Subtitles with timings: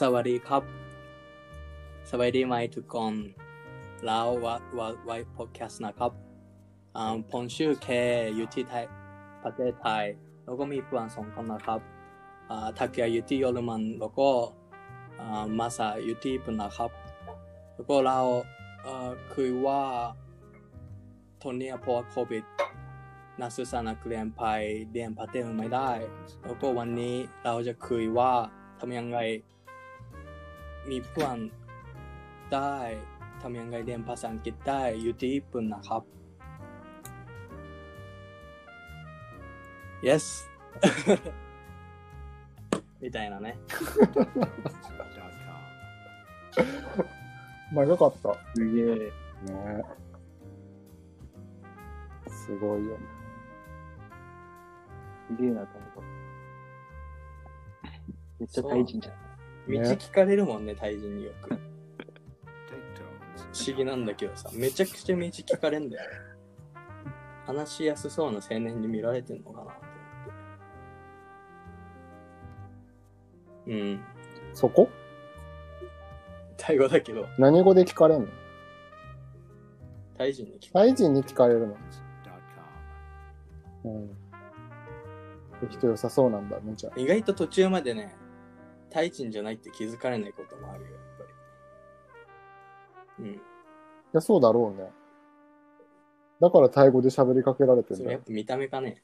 [0.00, 0.62] สวัสดีครับ
[2.10, 3.14] สวัสดีไหมทุกคน
[4.06, 6.12] แล้ววัดวัดไว้พอดแคสต์นะครับ
[6.96, 7.88] อ่าผมชื่อเค
[8.34, 8.84] อยู่ที่ไทย
[9.42, 10.04] ประเทศไทย
[10.44, 11.80] แล้วก็มีเพื่อนสองคนนะครับ
[12.50, 14.28] อ่าทักยาอยู่ที่เยอรมัน แล้วก็
[15.20, 16.90] อ่ามาซาอยู่ที่ญี่ปุ่นนะครับ
[17.74, 18.18] แล้วก็เรา
[18.82, 19.82] เอ่อคุยว่า
[21.42, 22.44] ตอนนี้เพราะโควิด
[23.40, 24.44] นักศึกษานักเรียนไป
[24.92, 25.90] เรียนประเทนไม่ได้
[26.44, 28.32] แล้วก็วันนี้เราจะคุยว่า
[28.79, 29.17] ทำยังไง
[30.89, 31.37] มีเพื่อน
[32.53, 32.75] ได้
[33.41, 36.01] ทำยังไงเรียนภาษาอังกฤษได้อยู่ที่ญี่ปุ่นนะครับ
[40.07, 40.25] yes
[43.01, 43.57] みたいなね。
[47.73, 48.33] まあよかった。
[48.55, 48.85] すげえ。
[48.85, 49.83] ね
[52.27, 53.05] すごいよね。
[55.27, 56.16] すげえなと思った。
[58.38, 59.14] めっちゃ大人じゃん。
[59.70, 61.50] 道聞かれるもんね、タイ人によく。
[61.50, 61.56] 不
[63.66, 66.10] 思議なんだけどさ、めちゃくちゃ道聞かれんだよ。
[67.46, 69.80] 話しやすそうな青年に見られてんのかなと思っ
[73.66, 73.72] て。
[73.72, 74.00] うん。
[74.52, 74.88] そこ？
[76.56, 78.28] タイ語だけど、何語で聞かれんの？
[80.16, 81.76] タイ人に聞かタイ人に聞かれるの？
[83.84, 84.10] うん。
[85.70, 87.00] 人良さそうなんだね、じゃあ。
[87.00, 88.14] 意外と途中までね、
[88.90, 91.24] タイ人じゃないって気づかれないこともあるよ、やっぱ
[93.22, 93.28] り。
[93.30, 93.34] うん。
[93.34, 93.40] い
[94.12, 94.90] や、そうだろうね。
[96.40, 98.20] だからタイ語で喋りかけられてんだよそれやっ。
[98.22, 99.02] ぱ見た目かね。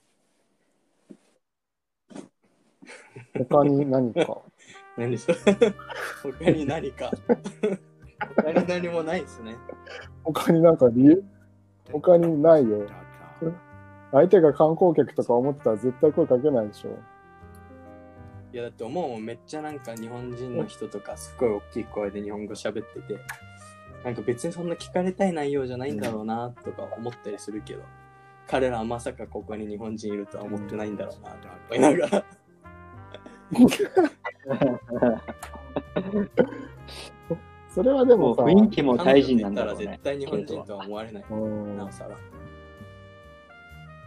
[3.48, 4.42] 他に何か？
[4.96, 5.36] 何それ？
[6.22, 7.10] 他に何か？
[8.36, 9.56] 他 に何もないですね。
[10.22, 11.24] 他になんか理由？
[11.92, 12.86] 他にないよ。
[14.12, 16.96] 相手が観光客とか思ってたら絶対声かけないでしょ。
[18.55, 23.19] いやだって思うもんめっちゃなんか日本人の人とかすっごい大きい声で日本語喋ってて、
[24.05, 27.82] なんか別にそんな聞かれたい内容じゃないんだろうなとか思ったりするけど、
[28.47, 32.25] 彼らはまさかここに日本人いるとは思ってないんだろうなと思いながら。
[37.71, 39.86] それはでも雰囲気もタイ人なんだろうね。
[39.86, 41.25] 絶対日本人とは思われない。
[41.28, 42.16] うんなおさら。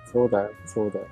[0.06, 1.06] そうだよ、そうだよ。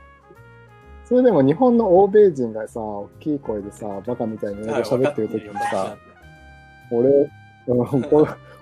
[1.06, 5.96] それでも日本の欧米人がさ、大きい声でさ、バカみたいに英語喋ってる時にさ、
[6.92, 7.30] 俺、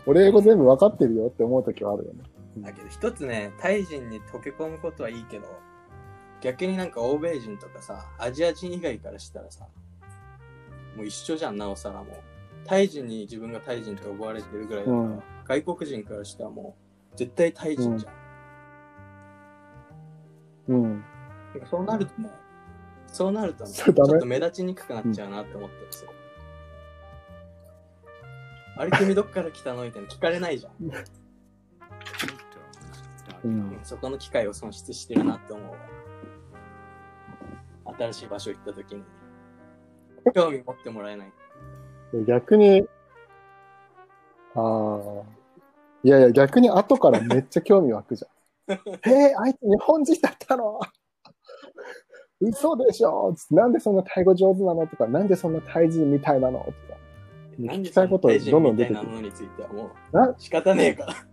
[0.06, 2.24] 俺英語全部わかってるよって思う時はあるよね。
[2.58, 5.48] だけど一つね、タイ人に溶け込むことはいいけど、
[6.42, 9.66] 逆になんか欧米人とかさ、アジア人以外からしたらさ、
[10.98, 12.06] もう一緒じゃん、なおさらもう。
[12.66, 16.76] タイ人に自分がタイ人と呼ばれてるぐらいだから、うん外国人からしたらも
[17.14, 18.14] う、絶対タイ人じゃん。
[20.70, 20.92] うん。
[20.92, 21.13] なんか
[21.70, 22.30] そうなるとね、
[23.08, 26.12] そうなるとね、ちょっと目立ちにくくなっちゃうなって思ってるんですよ。
[28.76, 30.74] あれ君どっから来たのみたいな聞かれないじゃん。
[33.44, 33.80] うん。
[33.84, 35.78] そこの機会を損失してるなって思うわ。
[37.98, 39.04] 新しい場所行った時に。
[40.34, 41.34] 興味持ってもらえない。
[42.28, 42.88] 逆に、
[44.56, 45.24] ああ、
[46.04, 48.32] いやいや、逆に後からめっちゃ興味湧くじゃん。
[48.74, 48.80] へ
[49.32, 50.80] え、あいつ日本人だったの？
[52.44, 56.74] 嘘でしょつってなんでそんなタイ語上手なのとか、なんでそんなタイ人みたいなのとか。
[57.60, 59.12] 聞きたいことどんどん出てくる。
[59.12, 61.14] のについてはもなう仕方ねえから。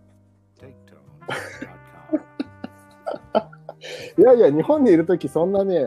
[4.17, 5.85] いやいや、日本にいるときそんなね、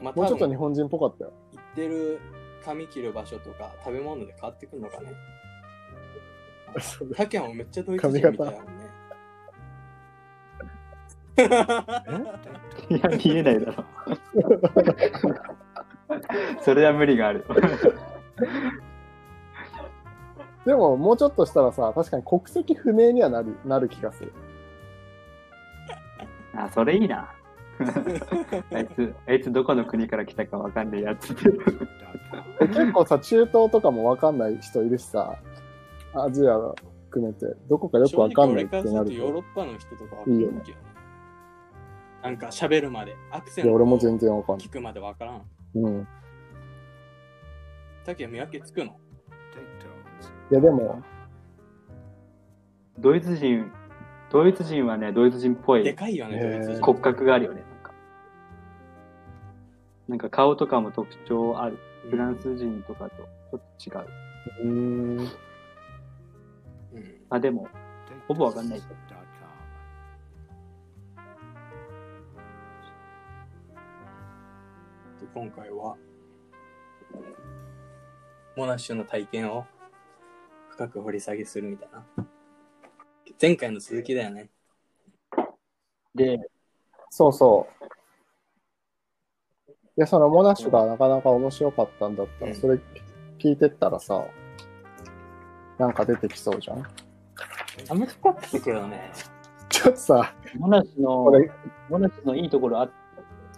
[0.00, 1.32] まあもうちょっと日本人っぽかったよ。
[1.52, 2.20] 行ってる
[2.64, 5.12] 髪切る場所とか食べ物で変わってくるのかね。
[7.16, 8.89] タケもめっちゃドイツ人みたいだもんね。
[12.90, 13.84] いや、見えないだろ。
[16.62, 17.44] それは無理があるよ。
[20.66, 24.32] でも、もうちょっとしたらさ、確かに国籍不明にはなるなる気がする。
[26.54, 27.32] あ、それいいな。
[28.72, 31.34] あいつ、あいつどこの国から来たかわかんないやつ。
[32.60, 35.36] え結構さ、中東とかもわかんない人いるしさ、
[36.14, 36.58] アジア
[37.08, 39.12] 含めて、どこかよくわかんないってなると。
[39.12, 40.89] ヨーロッパの人とかわかるけどね。
[42.22, 44.66] なんか喋るまで、アクセント俺も全然わかんない。
[44.66, 45.42] 聞くまでわからん。
[45.74, 46.06] うん。
[48.06, 48.98] 見分けつくの？
[50.50, 51.00] いや、でも、
[52.98, 53.70] ドイツ人、
[54.32, 56.84] ドイツ人はね、ドイツ人っぽいでかいよね、ドイツ人。
[56.84, 57.62] 骨格があるよね。
[57.70, 57.92] なんか
[60.08, 61.78] なんか顔とかも特徴ある。
[62.10, 63.16] フランス人とかと
[63.86, 64.68] ちょっと違う。
[64.68, 65.18] うーん。
[65.18, 65.28] うん。
[67.28, 67.68] あ、でも、
[68.26, 68.82] ほぼわかんない。
[75.32, 75.96] 今回は、
[78.56, 79.64] モナッシュの体験を
[80.70, 82.04] 深く掘り下げするみたいな。
[83.40, 84.50] 前回の続きだよね。
[86.14, 86.38] で、
[87.10, 87.86] そうそう。
[89.68, 92.80] いや、そのモナッシュがなかなか面白かったんだったら、うんそれ
[93.38, 94.26] 聞いてったらさ、
[95.78, 96.84] なんか出てきそうじゃん？
[97.88, 99.12] あんま深かったけどね。
[99.68, 101.30] ちょっとさ、モナシの
[101.88, 102.90] モナシのいいところあっ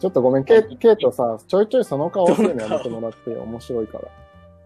[0.02, 4.08] ちょっとごめん、ケイケイトさ、ちょいちょいその顔するのやめてもらって面白いから。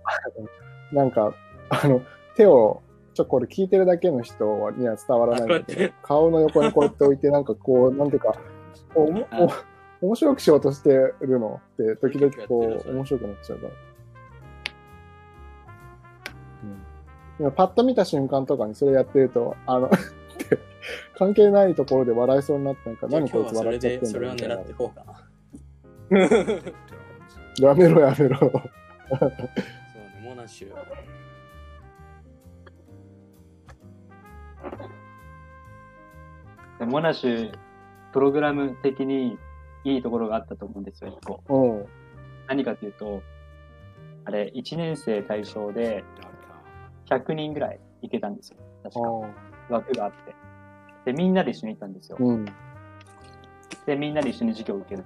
[0.98, 1.34] なんか、
[1.68, 2.00] あの、
[2.36, 2.80] 手を、
[3.12, 8.34] ちょ、これ聞いてるだけの人には伝わらないんだけど顔の横にこうやって置いて、なんかこう、 なんていうか、
[8.94, 9.46] おもあ
[10.00, 13.72] お面白くしようとしてるのって、時々こう、面白くなっちゃうから。
[16.62, 16.86] うん
[17.38, 19.90] 今パッと見た瞬間とかにそれやってると、あの、
[21.18, 25.25] 関係ないところで笑いそうになってなんか、何こいつ笑っちゃってんでそれをだみたいな狙っていこうかな。
[27.60, 28.38] やめろやめろ。
[28.38, 28.62] そうね、
[30.22, 30.74] モナッシュ。
[36.78, 36.86] た。
[36.86, 37.52] モナシュ、
[38.12, 39.38] プログラム的に
[39.84, 41.42] いいところがあったと思うんですよ、一個。
[41.48, 41.86] うん。
[42.48, 43.22] 何かというと、
[44.24, 46.04] あれ、1年生対象で
[47.08, 48.58] 100人ぐらい行けたんですよ。
[48.82, 49.74] 確か。
[49.74, 50.34] 枠があって。
[51.06, 52.18] で、みんなで一緒に行ったんですよ。
[52.20, 52.44] うん。
[53.86, 55.04] で、みんなで一緒に授業を受ける。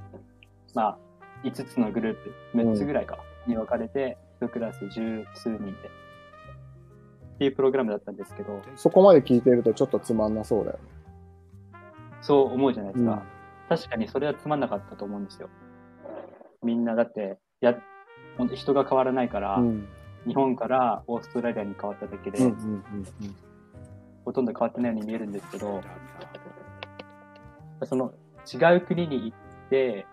[0.75, 0.99] まあ、
[1.44, 2.17] 5つのグルー
[2.52, 5.72] プ、6つぐらいか、に分かれて、1クラス十数人で。
[5.72, 5.75] っ
[7.38, 10.84] ていうプログラムだったんですけど、そこまで聞いてるとちょっとつまんなそうだよね。
[12.20, 13.12] そう思うじゃないですか。
[13.12, 13.40] うん
[13.70, 15.49] 確かにそれはつまんなかったと思うんですよ。
[16.61, 17.81] みんなだって、や、
[18.52, 19.88] 人が変わらないから、うん。
[20.26, 22.38] 日本からオーストラリアに変わっただけで、
[24.25, 25.81] ほとんど変わってないように見えるんですけど、
[27.84, 28.12] その
[28.52, 30.05] 違う国に行って、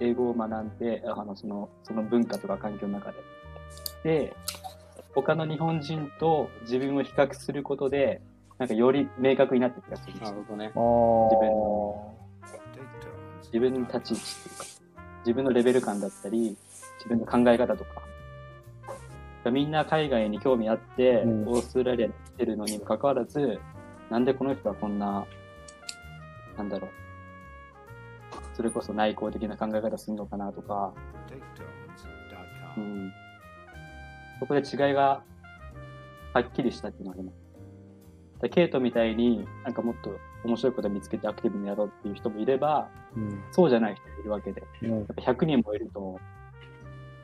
[0.00, 3.18] 英語を学んで、あの、その、その文化とか環境の中で。
[4.04, 4.36] で、
[5.14, 8.20] 他の日本人と自分を比較することで、
[8.58, 10.72] なんかより明確になってきた気がするんですよなるほどね。
[10.74, 12.18] ああ。
[13.44, 14.64] 自分の立ち位置っていうか、
[15.20, 16.56] 自分のレベル感だったり、
[16.98, 18.02] 自分の考え方とか。
[19.50, 23.58] みんな海外に興味あって、うんオーストラリアに来てるのにもかかわらず、
[24.10, 25.24] なんでこの人はこんな、
[26.56, 26.90] なんだろう、
[28.58, 30.92] それこそ内向的な考え方するのかなとか、
[32.76, 33.12] うん、
[34.40, 35.22] そこで違いが
[36.34, 37.38] はっきりしたっていうのがあります。
[38.42, 40.10] でケイトみたいになんかもっと
[40.44, 43.44] 面白いことを見つけてアクティブにやろうっていう人もいれば、うん。
[43.52, 46.18] そうじゃない人もいるわけで、うんやっぱ100人もいると、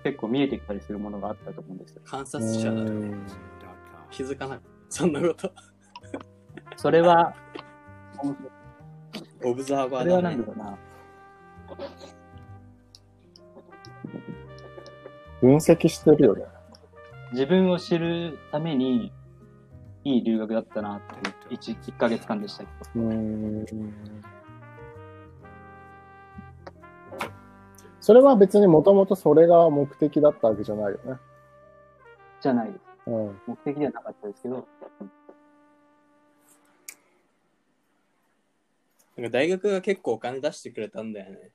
[0.04, 2.02] 結構見えてきたりするものがあったと思うんですよ。
[2.04, 2.92] 観察者だと
[4.10, 4.68] 気づかなかった。
[4.88, 5.52] そんなこと。
[6.76, 7.34] それは、
[9.44, 10.78] オブザーバそれはーだね何だろうな。
[15.40, 16.44] 分析してるよね。
[17.32, 19.12] 自分を知るために、
[20.04, 23.00] いい留学だったなっていう1、1ヶ月間でしたけど。
[23.00, 23.66] うーん。
[28.00, 31.16] それは別にもともとそれが目的だったわけじゃないよね。
[32.40, 32.80] じゃないです。
[33.06, 33.40] うん。
[33.46, 34.66] 目的ではなかったですけど、
[39.16, 41.50] なんか大学が結構お金出してくれたんだよね。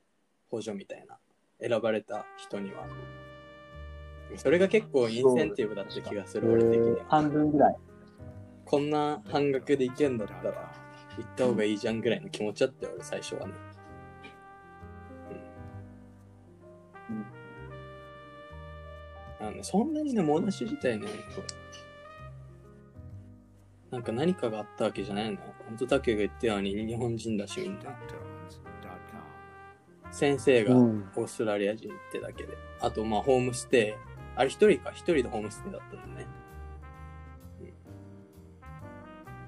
[0.49, 1.17] 補助みたいな。
[1.59, 2.87] 選ばれた人には。
[4.37, 7.05] それが結構インセンティブだった気がする、俺的には。
[7.09, 7.75] 半分ぐらい。
[8.65, 10.71] こんな半額で行けんだったら、
[11.17, 13.53] 行った方がいいじゃんぐらいの気持ちだったよ、俺最初はね。
[17.09, 17.25] うん
[19.41, 21.07] あのね、そんなにね、モナシ自体ね、
[23.89, 25.39] なんか何かがあったわけじゃないの。
[25.69, 27.97] 本当タケが言ったように日本人だしみんな。
[30.11, 31.03] 先生がオうん。
[31.15, 32.57] ーストラリア人ってだけで。
[32.81, 33.93] あと、まあ、ホームステイ。
[34.35, 36.27] あれ一人か、一人でホームステイだったんだね。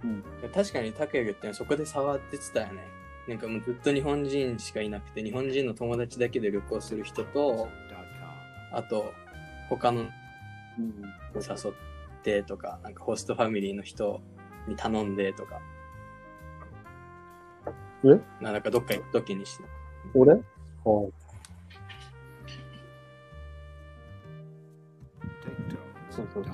[0.04, 0.24] うん。
[0.54, 2.84] 確かにタケが言ったようにそこで触ってたよね。
[3.28, 7.68] なんかもうずっと日本人しかいなくて、日本人の友達だけで旅行する人と、
[8.72, 9.12] あと、
[9.70, 10.10] 他のうん。
[11.36, 14.22] 誘ってとか、なんかホストファミリーの人
[14.68, 15.60] に頼んでとか。
[18.04, 18.20] え？
[18.44, 19.64] なんかどっか行くときにして。
[20.16, 20.34] 俺？
[20.34, 20.40] あ
[20.86, 21.12] そ
[26.24, 26.54] うそうそう。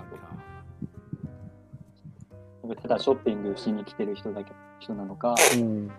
[2.76, 5.90] ただショッピングしに来てる人だけ、人なのか、うん。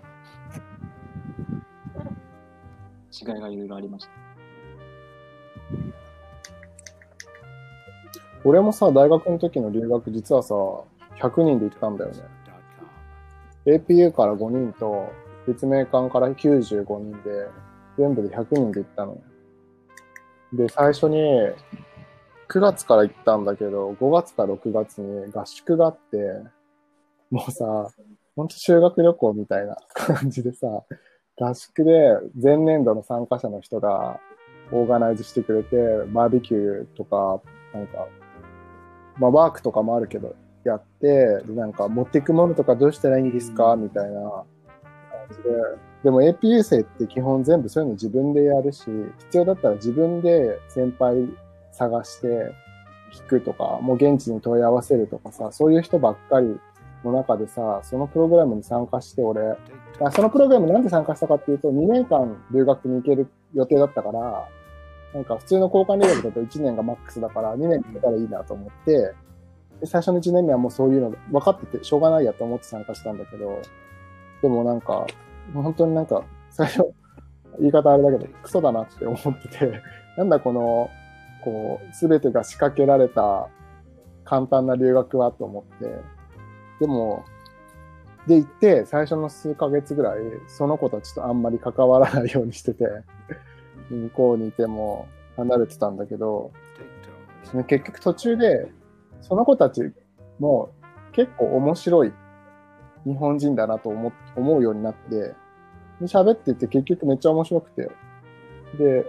[3.10, 4.10] 違いがいろいろありました。
[8.44, 10.54] 俺もさ、大学の時の留学実はさ、
[11.20, 12.22] 100人で行ったんだよね。
[13.64, 15.10] APU から5人と、
[15.48, 17.48] 立命館から95人で、
[17.98, 19.18] 全部で100人で行ったのよ。
[20.52, 21.16] で、最初に、
[22.48, 26.42] 9月から行ったんだけど、5月か6月に合宿があって、
[27.30, 27.88] もうさ、
[28.36, 30.66] ほんと修学旅行みたいな 感じでさ、
[31.40, 34.18] 合宿で前年度の参加者の人が
[34.72, 35.76] オーガナイズしてくれて、
[36.12, 37.40] バーベキューとか、
[37.74, 38.06] なんか、
[39.18, 43.76] まあワークとかもあるけど、やって、なんか持っていくものとかどうしたらいいんですか？
[43.76, 44.44] みたいな
[45.30, 45.50] じで、
[46.04, 48.84] でも APU 生って基本全部そういうの自分でやるし、
[49.18, 51.28] 必要だったら自分で先輩
[51.72, 52.26] 探して
[53.12, 56.60] 聞くとか、もう現地に問い合わせるとかさ、そういう人ばっかり
[57.04, 59.56] の中でさ、そのプログラムに参加して俺、
[60.00, 64.48] あそのプログラムなんで参加したかっていうと、2年間留学に行ける予定だったから、
[65.14, 69.14] なんか普通の交換留学だと1年がマックスだから、2年行けたらいいなと思って、
[69.84, 73.60] 最初の1年目はもうそういうの分かってて、しょうがないやと思って参加したんだけど、
[74.42, 75.06] でもなんか、
[75.52, 76.82] 本当になんか、最初、
[77.58, 79.82] 言い方あれだけど、クソだなって思ってて、
[80.16, 80.90] なんだこの、
[81.44, 83.48] こう、すべてが仕掛けられた
[84.24, 85.86] 簡単な留学はと思って、
[86.80, 87.24] でも、
[88.26, 90.18] で行って、最初の数ヶ月ぐらい、
[90.48, 92.84] その子たちとあんまり関わらないようにしてて、
[93.90, 96.52] 向こうにいても離れてたんだけど、
[97.54, 98.70] ね結局途中で、
[99.22, 99.80] その子たち
[100.38, 100.70] も
[101.12, 102.12] 結構面白い
[103.04, 105.34] 日本人だなと思思うようになって、
[106.02, 107.90] 喋ってて結局めっちゃ面白くて、
[108.78, 109.06] で、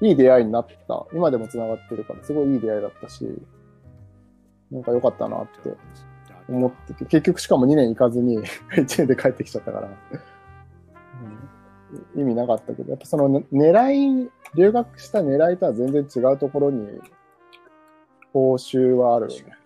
[0.00, 1.06] いい出会いになった。
[1.12, 3.26] 今でも繋がってるから、すごいいい出会いだったし、
[4.70, 5.76] なんか良かったなって
[6.48, 8.38] 思ってて、結局しかも2年行かずに
[8.76, 9.90] 1年で帰ってきちゃったから、
[12.16, 17.00] 意味なかったけど、やっぱその狙い、留学した狙いとは全然違うところに
[18.32, 19.56] 報酬はあるよね。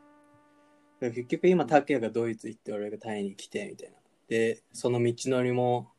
[1.00, 3.97] で結局今、拓也がドイツ行って、俺がタイに来て、みたいな。
[4.28, 5.90] で、その道のりも、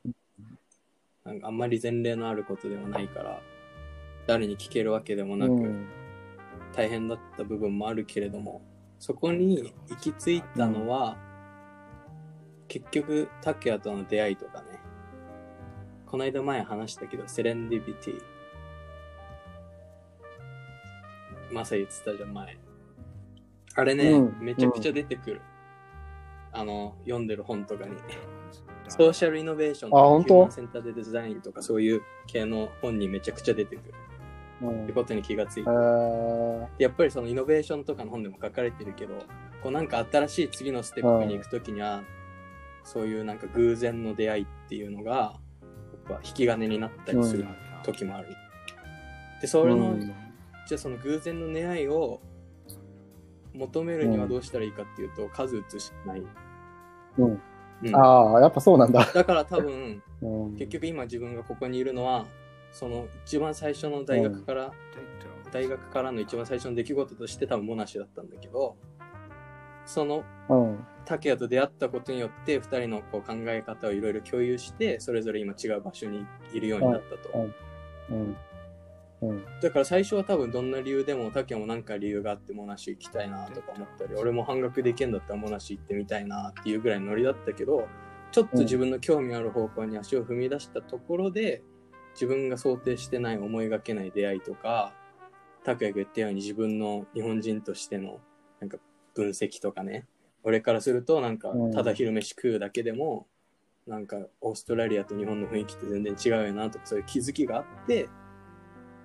[1.24, 3.42] なんかあんまり前例のあることでもないから、
[4.28, 5.88] 誰に聞けるわけでもなく、うん
[6.74, 8.62] 大変だった部分もあるけれども、
[9.00, 11.18] そこに行き着いたのは、
[12.68, 14.80] 結局、拓也との出会いとかね、
[16.06, 18.22] この間前話したけど、セレンディピティ。
[21.52, 22.58] まさ言ってたじゃん、前。
[23.80, 25.42] あれね、うんめちゃくちゃ出てくる。
[26.52, 27.96] あの、読んでる本とかに。
[28.88, 30.28] ソーシャルイノベーションとか、あ本当？
[30.28, 33.94] ヒューマンセンターでデザインとか、そういう系の本にめちゃくちゃ出てくる。
[34.62, 35.70] うんってことに気がついえて。
[35.70, 39.14] ーやっぱりそのイノベーションとかの本でも書かれてるけど、
[39.64, 42.04] こうなんか新しい次のステップに行くときには、
[42.84, 47.46] そういうなんか偶然の出会いっていうのが、やっぱ引き金になったりする
[47.84, 48.28] 時もある。
[49.42, 50.14] で、それの、うん
[50.68, 52.22] じゃあその偶然の出会いを
[53.54, 56.24] 求めるにはどうしたらいいかっていうと、数打つしかない。
[57.18, 57.42] うん。
[57.84, 57.96] うん。
[57.96, 59.06] ああ、やっぱそうなんだ。
[59.14, 60.56] だから多分、 うん。
[60.56, 62.26] 結局今自分がここにいるのは、
[62.72, 64.72] その一番最初の大学から、
[65.52, 68.76] 大学からの一番最初の出来事として多分モナシだったんだけど、
[69.86, 70.86] そのうん。
[71.06, 77.50] 竹谷と出会ったことによって2人のこう考え方をいろいろ共有してそれぞれ今違う場所にいるようになったと、
[79.22, 79.46] うん。
[79.62, 87.88] だから最初は多分どんな理由でも竹谷もなんか理由があってモナシ行きたいなとか思ったり俺も半額で行けんだったらモナシ行ってみたいなっていうぐらいのノリだったけど
[88.32, 91.64] ちょっと自分の興味ある方向に足を踏み出したところで
[92.14, 94.94] 自分が想定してない思いがけない出会いとか
[95.64, 98.20] 拓也が言ったように自分の日本人としての
[98.60, 98.78] なんか
[99.14, 100.06] 分析とかね
[100.44, 101.72] 俺からするとなんかうん。
[101.72, 103.28] ただ昼飯食うだけでも、
[103.88, 108.08] なんかオーストラリアと日本の雰囲気って全然違うよなとかそういう気づきがあって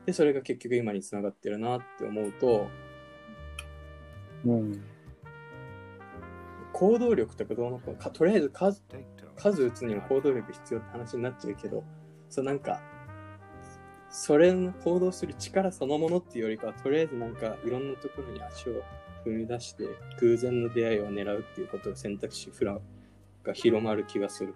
[0.06, 2.68] でそれが結局今につながってるなって思うと
[4.44, 4.84] うん。
[6.72, 8.82] 行動力とかどうのこかとりあえず数
[9.36, 11.84] 数打つにも行動力必要って話になっちゃうけど
[12.28, 12.80] そうなんか
[14.10, 18.82] それの行動する力そのものっていうよりかはとりあえずなんかいろんなところに足を
[19.24, 19.84] 踏み出して
[20.20, 22.78] 偶然の出会いを狙うっていうことが選択肢フラ
[23.44, 24.54] が広まる気がする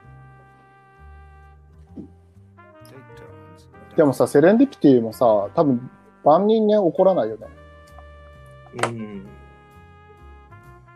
[3.99, 5.91] でもさ、セレンディピティもさ、多分
[6.25, 7.47] 万人には起こらないよね。
[8.85, 9.27] うん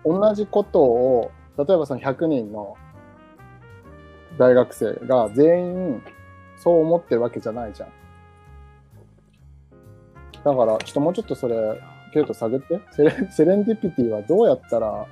[0.04, 2.76] 同じことを、例えばその100人の
[4.38, 6.02] 大学生が全員
[6.56, 7.88] そう思ってるわけじゃないじゃん。
[10.44, 11.80] だから、ちょっともうちょっとそれ、
[12.12, 12.80] ケイト探って。
[12.92, 15.09] セレセレンディピティはどうやったら、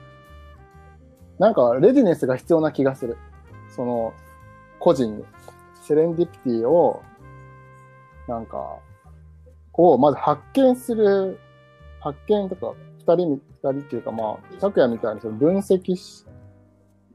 [1.40, 3.16] なんかレディネスが必要な気がする。
[3.74, 4.12] その、
[4.78, 5.24] 個人に。
[5.82, 7.02] セレンディピティを、
[8.30, 8.78] なんか、
[9.72, 11.38] をまず発見する、
[12.00, 16.24] 発見とか、二人み、二人っていうかまあ、拓也みたいにその分析し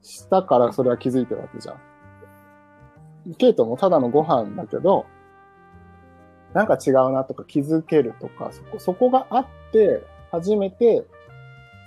[0.02, 3.36] したからそれは気づいてるわけじゃん。
[3.38, 5.06] ケイトもただのご飯だけど、
[6.54, 11.06] なんか違うなとか気づけるとか、そこ、そこがあって、初めて、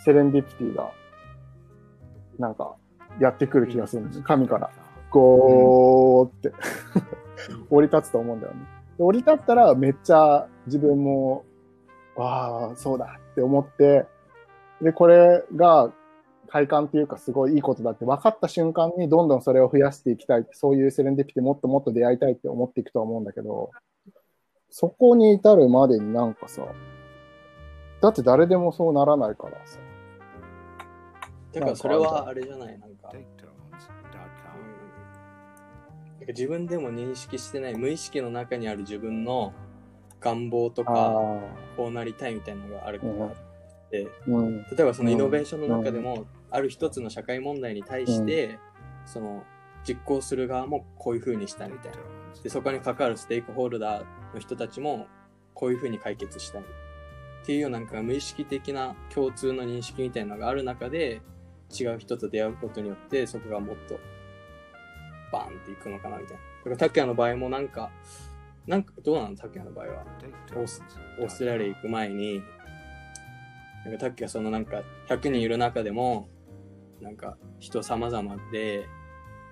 [0.05, 0.91] セレンディピティが、
[2.39, 2.75] なんか、
[3.21, 4.25] やってくる気がするんですよ。
[4.25, 4.71] 神から。
[5.11, 6.53] ゴーって、
[7.71, 8.78] 降り立つと思うんだよね。
[8.99, 11.45] で降り立ったら、めっちゃ自分も、
[12.17, 14.07] わあ、そうだって思って、
[14.83, 15.93] で、これが
[16.49, 23.71] 快感っていうかすごいいいことだって分かった瞬間にどんどんそれを増やしていきたいそういうセレンディピティもっともっと出会いたいって思っていくとは思うんだけど、
[24.71, 26.62] そこに至るまでになんかさ、
[28.00, 29.78] だって誰でもそうならないからさ。
[31.52, 33.12] だからそれはあれじゃない、なんか
[36.27, 39.53] 自分でも認識してない無意識の中にある自分の
[40.21, 41.15] 願望とか、あ
[41.77, 43.33] こうなりたいみたいなのがあるから
[44.27, 44.63] うん。
[44.65, 48.59] 例えばそのイノベーションの中でも、ある一つの社会問題に対して、
[49.07, 49.45] その
[49.87, 51.99] 実行する側もこういう風にしたいみたいな。
[52.43, 55.07] で、そこに関わるステークホルダーの人たちも
[55.55, 56.63] こういう風に解決したい。
[56.63, 56.65] っ
[57.47, 61.23] ていうようななんか無意識的な共通の認識みたいなのがある中で、
[61.71, 63.99] 違う人と出会うことによって、そこがもっと
[65.33, 66.43] バーンっていくのかなみたいな。
[66.43, 67.91] だから、タキヤの場合もなんか、
[68.67, 70.05] なんかどうなのタキヤの場合は。
[70.55, 72.43] オーストラリア行く前に、
[73.85, 76.29] なんかタキーはそのなんか100人いる中でも、
[77.01, 78.87] なんか人様々で、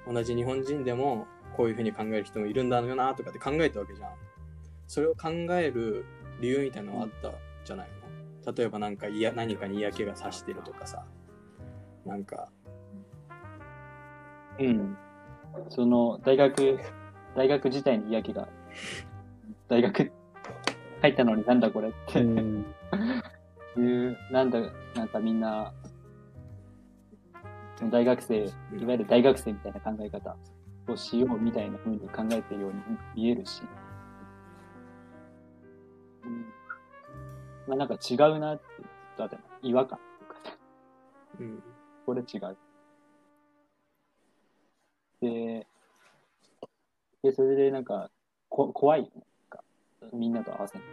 [0.07, 4.11] 同じ日本人でもこういうふうに考える人もいるんだよなとかって考えたわけじゃん。
[4.87, 6.05] それを考える
[6.41, 7.33] 理由みたいなのはあった
[7.65, 7.89] じゃない
[8.45, 8.53] の？
[8.53, 11.05] 例えばなんか嫌何かに嫌気がさしてるとかさ、
[12.05, 12.51] なんか、
[14.61, 14.97] うん。
[15.69, 16.79] その、大学、
[17.35, 18.49] 大学自体に嫌気が、
[19.69, 20.13] 大学
[21.03, 22.21] 入ったのになんだこれって。
[22.23, 22.67] うん。
[23.77, 24.61] いう、なんだ、
[24.95, 25.73] なんかみんな、
[27.91, 28.53] 大学生、いわ
[28.93, 30.37] ゆる大学生みたいな考え方
[30.89, 32.81] をしようみたいな風に考えてるように
[33.15, 33.63] 見えるし、
[36.25, 36.47] うん、
[37.69, 38.65] まあなんか違うなって、
[39.19, 40.57] だって違和感とかさ、
[41.39, 41.63] うん。
[42.07, 42.57] これ違う。
[45.21, 45.67] で、
[47.23, 48.11] で、それでなんか、
[48.49, 49.23] こ怖いよね。
[49.51, 49.65] なんか
[50.13, 50.85] みんなと合わせる。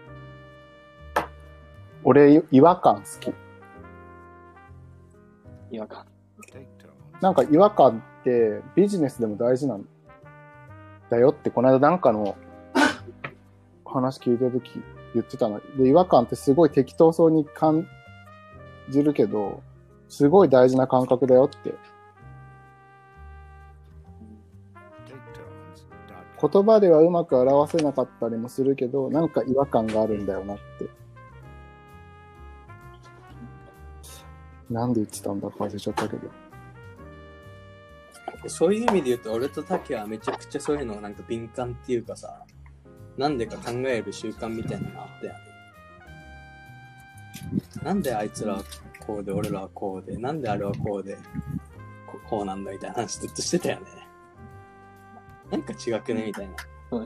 [2.03, 3.33] 俺、違和感好き。
[5.71, 6.05] 違和感。
[7.21, 9.87] なんか違和感ってビジネスでも大事なん
[11.09, 12.35] だよって、この間なんかの
[13.85, 14.71] 話聞いたとき
[15.13, 15.61] 言ってたの。
[15.77, 17.87] で、違和感ってすごい適当そうに感
[18.89, 19.61] じるけど、
[20.09, 21.73] すごい大事な感覚だよって。
[26.45, 30.89] 言葉ではうまく表せなかったりもするけど、なんか違和感があるんだよなって。
[34.69, 36.29] なんで言ってたんだか忘れちゃったけど。
[38.47, 42.43] そういう意味で言うと、俺とタキはめちゃくちゃそういうのがなんか敏感っていうかさ、
[43.17, 45.39] なんでか考える習慣みたいなのがあったよね。
[47.83, 48.63] なんであいつらは
[49.05, 51.17] こうで、俺らはこうで、なんであれはこうで、
[52.05, 54.02] ここうなんだみたいな話ずっとしてたよね。
[55.53, 56.53] なんか違くねみたいな。
[56.89, 56.97] そ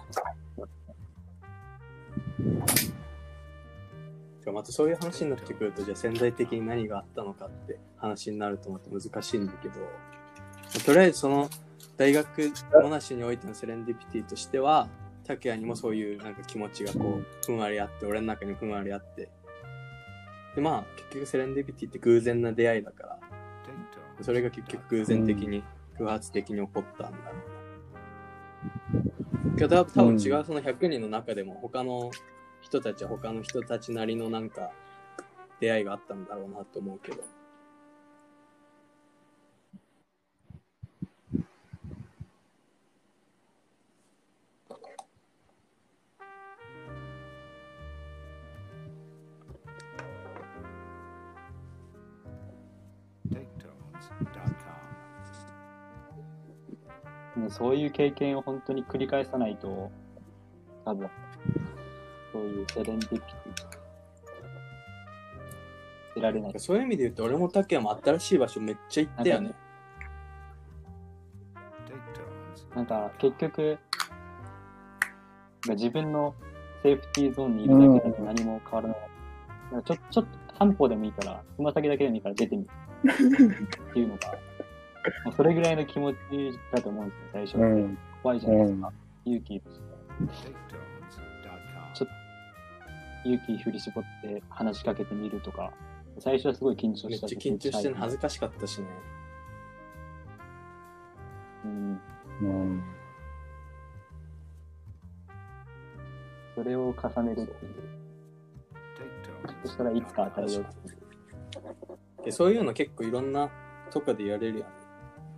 [4.52, 9.76] うまたそういう話になってくると、じゃあ潜在的に何があったのかって話になると思って難しいんだけど、
[10.86, 11.50] とりあえずその
[11.98, 14.88] 大学モナシにおいてのセレンディピティとしては、
[15.26, 19.30] 拓也にもそういうなんか気持ちがこう、ふんわりあって、俺の中にもふんわりあって。
[20.56, 23.20] で、まあ、結局セレンディピティって偶然な出会いだから、
[24.22, 25.62] それが結局偶然的に、
[26.00, 27.57] 偶発的に起こったんだろうな。
[29.58, 32.12] けど多分違うその100人の中でも他の
[32.62, 34.72] 人たちは他の人たちなりのなんか
[35.60, 37.37] 出会いがあったんだろうなと思うけど。
[57.50, 59.92] そういう経験を本当に繰り返さないと、
[60.86, 61.10] 多分、
[62.34, 63.78] そういうセレンディピティ
[66.16, 66.54] 得られない。
[66.60, 69.54] そういう意味で言うと俺も竹山新しい場所めっちゃ行ったよね。
[72.76, 73.78] なんか結局、
[75.70, 76.36] 自分の
[76.84, 78.98] セーフティーゾーンにいるだけだと何も変わらない。
[79.72, 82.70] なんかちょちょっと半歩でもいいから、つま先だけでもいいから出てみる
[83.90, 84.38] っていうのが、
[85.36, 86.18] それぐらいの気持ち
[86.72, 87.66] だと思うんですよ、最初って。
[87.66, 87.98] うん。
[88.24, 88.94] 怖いじゃないですか。
[89.26, 89.78] 勇気いるし、
[93.26, 95.72] 勇気振り絞って話しかけてみるとか、
[96.20, 98.88] 最初はすごい緊張めっしたちゃ緊張してるの恥ずかかしかったしね。
[101.66, 102.02] うん。
[102.42, 102.84] うん。
[106.56, 107.74] それを重ねるっていう。
[109.64, 110.98] そしたらいつか当たるよっていう。
[112.26, 113.50] でそういうの結構いろんな
[113.92, 114.77] とこでやれるよね。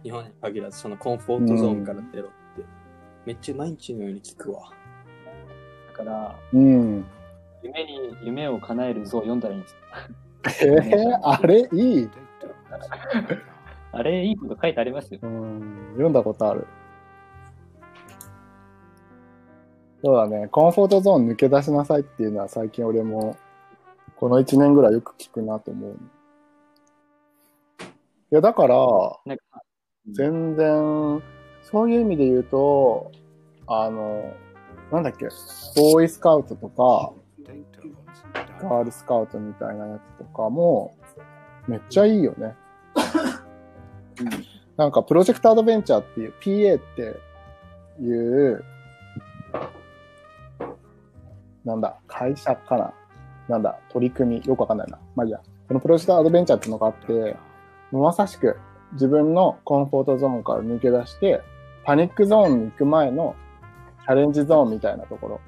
[0.03, 2.65] 日本に限らず、そのコンフォートゾーンから出ろって。
[3.25, 4.71] めっちゃ毎日のように聞くわ。
[5.88, 7.05] だから、うん。
[7.63, 9.67] 夢に、夢を叶える像を読んだらいいんで
[10.49, 10.75] すよ。
[10.75, 11.67] えー、あれ？
[11.73, 12.09] いい？
[13.91, 15.19] あれ、いいこと書いてありますよ。
[15.23, 15.89] うん。
[15.93, 16.67] 読んだことある。
[20.03, 20.47] そうだね。
[20.47, 23.35] コンフォートゾーン抜け出しなさいっていうのは最近俺も
[24.15, 25.97] この1年ぐらいよく聞くなと思う。
[28.31, 28.75] いや、だから、
[29.25, 29.43] なんか、
[30.13, 31.22] 全然、
[31.63, 33.12] そういう意味で言うと、
[33.67, 34.34] あの、
[34.91, 35.28] なんだっけ、
[35.76, 37.13] ボーイスカウトとか、
[38.62, 40.95] ガールスカウトみたいなやつとかも、
[41.67, 42.56] めっちゃいいよね。
[44.78, 47.19] なんか、プロジェクトアドベンチャーっていう、PA って
[48.02, 48.63] いう、
[51.65, 52.93] なんだ、会社かな
[53.48, 54.98] なんだ、取り組み、よくわかんないな。
[55.15, 55.41] まあいいや。
[55.67, 57.38] このプロジェクトアドベンチャーっていうのがあって、
[57.91, 58.58] まさしく
[58.93, 61.41] 自分のコンフォートゾーンから抜け出して、
[61.84, 63.36] パニックゾーンに行く前の
[64.04, 65.41] チャレンジゾーンみたいなところ。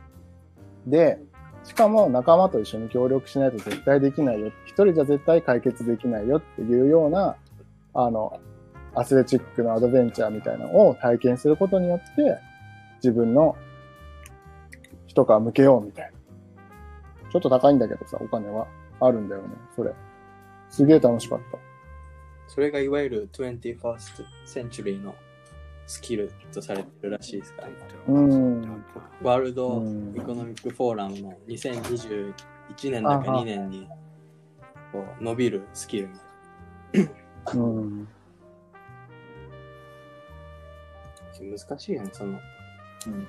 [0.88, 1.20] で、
[1.64, 4.48] しかも仲間と一緒に協力しないと絶対できないよ。
[4.66, 7.36] 一人じゃ絶対解決できないよっていうような、
[7.94, 8.40] あの、
[8.96, 12.40] アスレチックのアドベンチャーみたいなのを体験することによって、
[12.98, 13.56] 自分の
[15.08, 16.12] 一皮向けようみたいな。
[17.32, 18.68] ちょっと高いんだけどさ、お金は
[19.00, 19.94] あるんだよね、それ。
[20.70, 21.71] すげえ楽しかった。
[22.54, 25.16] それがいわゆる 21st century の
[25.88, 27.76] スキルとされてるらしいですから、ね。
[28.10, 28.84] うん。
[29.22, 32.34] ワールドうんエコノミックフォーラムの2021
[32.92, 33.88] 年だかあは2年に
[34.92, 36.10] こう伸びるスキル
[36.94, 38.04] みたいうん。
[38.04, 38.08] な。
[41.58, 42.38] 難しいよね、その。
[43.08, 43.28] うん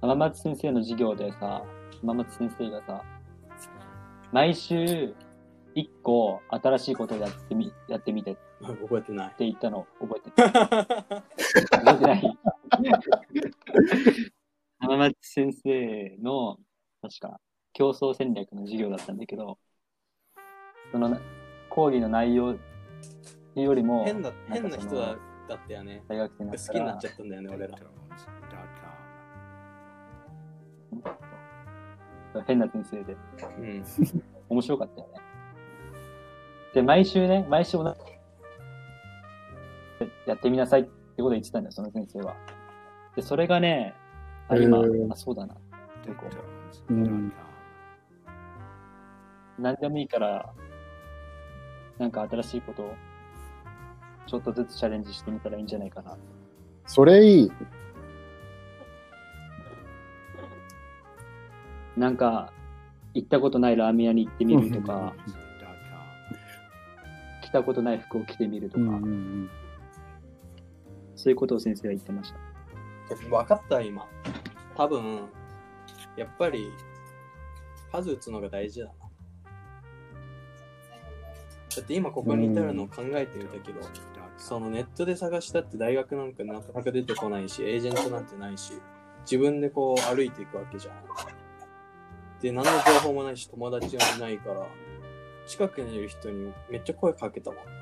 [0.00, 1.62] 浜松先生の授業でさ、
[2.00, 3.02] 浜松先生がさ、
[4.32, 5.14] 毎週
[5.74, 9.34] 一個新しいことをやってみ、やってみてって覚えてない。
[9.38, 12.38] 言ったの覚えてる 覚えてない
[14.78, 16.58] 浜松先生の、
[17.02, 17.40] 確か、
[17.72, 19.58] 競争戦略の授業だったんだけど、
[20.92, 21.18] その
[21.68, 22.56] 講義の内容
[23.54, 25.16] よりも、変な、変な人だ
[25.48, 26.02] だったよね。
[26.08, 27.78] 大学生にな好ったらきになっちゃったんだよね、俺ら。
[32.42, 33.16] 変な先生で、
[33.58, 33.84] うん。
[34.48, 35.20] 面白かったよね。
[36.74, 38.16] で、毎週ね、毎週同じ
[40.26, 42.36] やってみなさいってことを言ってたんだよ、その先生は。
[43.14, 43.94] で、それがね、
[44.48, 45.56] あ、今あ、そうだな。
[46.90, 47.32] うん
[49.58, 50.52] 何でもいいから、
[51.98, 52.94] なんか新しいことを、
[54.26, 56.16] ちょっとずつチャレンジしてみたらいいんじゃないかな。
[56.84, 57.52] それいい。
[61.96, 62.52] なんか、
[63.14, 65.14] 行ったことないラーメン屋に行ってみるとか、
[67.42, 69.50] 着たことない服を着てみるとか、うんうんうん
[71.16, 73.14] そういうことを先生は言ってました。
[73.28, 74.06] 分かった、今。
[74.76, 75.22] 多分、
[76.14, 76.70] やっぱり、
[77.90, 78.92] 数打つのが大事だな。
[81.76, 83.80] だって今ここに至るのを考えてみたけど、
[84.38, 88.74] そのネットで探したって大学なんかなかなか出てこないし、エージェントなんてないし、
[89.22, 90.94] 自分でこう歩いていくわけじゃん。
[92.40, 94.66] で、何の情報もないし、友達もいないから、
[95.46, 97.72] 近くにいる人にめっちゃ声かけたもんな。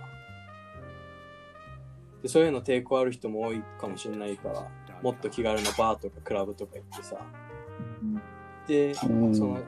[2.22, 4.68] で、そういうの抵抗ある人も多いかもしれないから、
[5.02, 7.16] もっと気軽なバーとかクラブとか行ってさ。
[8.66, 9.62] で、うんその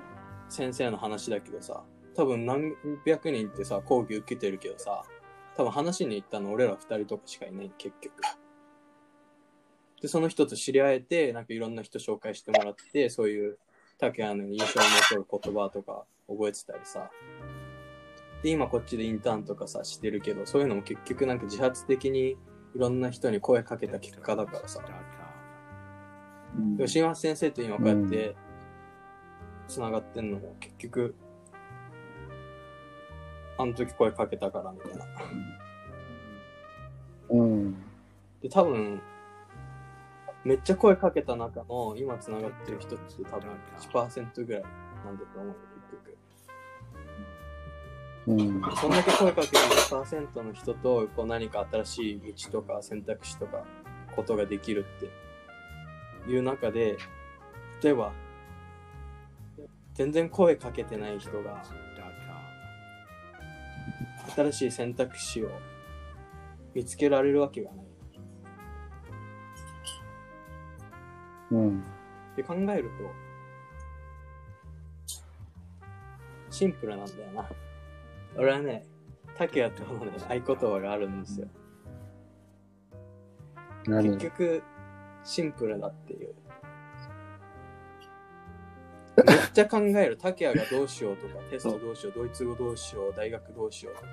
[0.49, 1.83] 先生の話だけどさ、
[2.15, 5.05] 多分何百人ってさ、講義受けてるけどさ、
[5.57, 8.15] 多分話に行ったの俺ら二人とかしかいない、結局。
[10.01, 13.59] で、その人と知り合えて、なんかいろんな人紹介してもらって、そういう
[13.99, 17.11] 竹谷の印象に残る言葉とか覚えてたりさ。
[18.43, 22.37] で、今こっちでインターンとかさ、してるけど、そういうのも結局なんか自発的にい
[22.77, 24.81] ろんな人に声かけた結果だからさ。
[26.57, 28.35] うんでも新橋先生と今こうやって
[29.69, 31.15] 繋がってんのも結局、
[33.59, 35.07] あの時声かけたからみたいな。
[37.31, 37.75] うん。
[38.43, 39.01] で、多分、
[40.47, 44.63] めっちゃ声かけた中の今繋がってる人って多分1%ぐらい
[45.05, 46.17] なんだと思うよ、結局。
[48.29, 48.77] うん。
[48.77, 49.53] そんだけ声かける
[49.91, 53.65] 1%の人とこう何か新しい道とか選択肢とか
[54.15, 56.97] ことができるっていう中で
[57.83, 58.13] 例えば
[59.95, 61.65] 全然声かけてない人が
[64.37, 65.51] 新しい選択肢を
[66.73, 67.86] 見つけられるわけがない。
[71.51, 71.81] うん。
[72.33, 73.11] って考えると、
[76.51, 77.49] シンプルなんだよな。
[78.37, 78.87] 俺はね、
[79.37, 81.49] 竹谷とのね、合言葉があるんですよ。
[83.87, 84.11] 何？
[84.11, 84.63] 結局、
[85.25, 86.35] シンプルだっていう。
[89.27, 90.17] めっちゃ考える。
[90.17, 94.13] 竹谷がどうしようとか、テストどうしよう、ドイツ語どうしよう、大学どうしようとかね。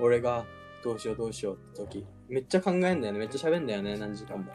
[0.00, 0.44] 俺が
[0.84, 3.18] どうしようどうしようって時、めっちゃ考えんだよね。
[3.18, 4.52] めっちゃ喋んだよね、何時間も。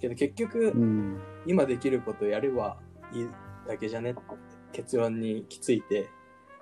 [0.00, 1.20] けど結局、うん。
[1.46, 2.76] 今できることやれば
[3.12, 3.28] いい
[3.66, 4.20] だけじゃねって
[4.72, 6.08] 結論に行き着いて、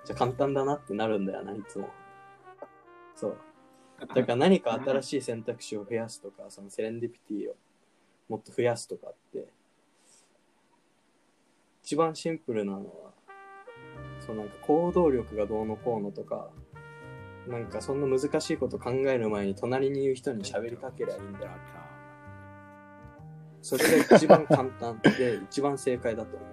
[0.05, 1.89] じゃあ簡単だなってなるんだよな、いつも。
[3.15, 3.37] そう。
[3.99, 7.55] だから何か新しい選択肢を増やすとか、 そのセレンディピティを
[8.29, 9.47] もっと増やすとかって、
[11.83, 13.13] 一番シンプルなのは、
[14.19, 16.51] そのなんか行動力がどうのこうのとか、
[17.47, 21.51] なんかそんな難しいこと考える前に隣にいる人に喋りかけりゃいいんだよ。
[23.65, 26.49] それが一番簡単で一番正解だと思う。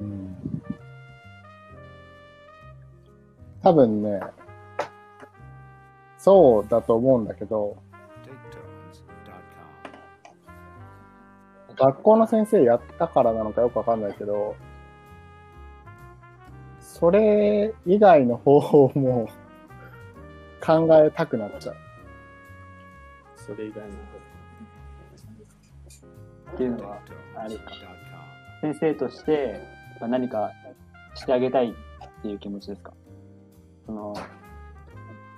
[0.00, 0.36] うん
[3.62, 4.20] 多分ね、
[6.18, 7.76] そうだと思うんだけど、
[11.76, 14.54] 学校の先生やったからなのかよくわかんないけど、
[16.78, 19.28] それ以外の方法も
[20.64, 21.83] 考えたくなっちゃう。
[23.46, 23.94] それ以外の
[26.54, 27.00] っていうのは、
[27.36, 27.62] あれか。
[28.60, 29.60] 先生として
[30.00, 30.50] まあ何か
[31.14, 31.74] してあげたいっ
[32.22, 32.92] ていう気持ちですか？
[33.84, 34.14] その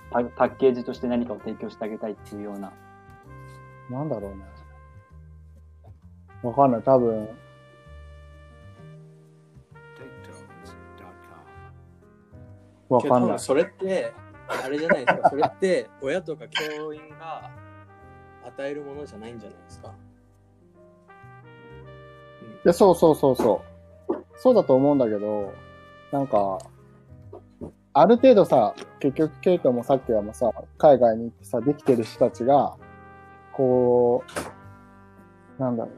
[0.09, 2.71] パパッケージとして何かを提供してあげたいっていうような。
[3.89, 4.45] なんだろうね。
[6.43, 6.81] わかんない。
[6.83, 7.27] 多分、
[12.87, 13.39] わかんない。
[13.39, 14.13] それって、
[14.47, 15.29] あれじゃないですか。
[15.29, 17.51] それって親とか教員が
[18.47, 19.89] 与えるものじゃないんじゃないですか。
[19.89, 19.91] い
[22.67, 23.61] や、そうそうそうそ
[24.09, 24.13] う。
[24.37, 25.53] そうだと思うんだけど、
[26.11, 26.59] なんか、
[27.93, 32.75] ある程度さ、結局、ケイトもさっきはもさ、海外に行ってさ、できてる人たちが、
[33.53, 34.23] こ
[35.57, 35.93] う、なんだろう、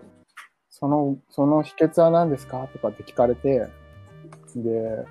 [0.69, 2.67] その、その秘訣は何ですか？
[2.71, 3.67] とかって聞かれて、
[4.55, 5.05] で、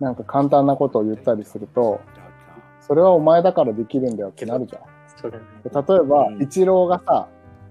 [0.00, 2.00] なんか簡単なことを言ったりすると、
[2.82, 4.82] それはお前だからできるんだよってなるじゃん。
[5.16, 7.28] それねで例えば、うんイチローがさ、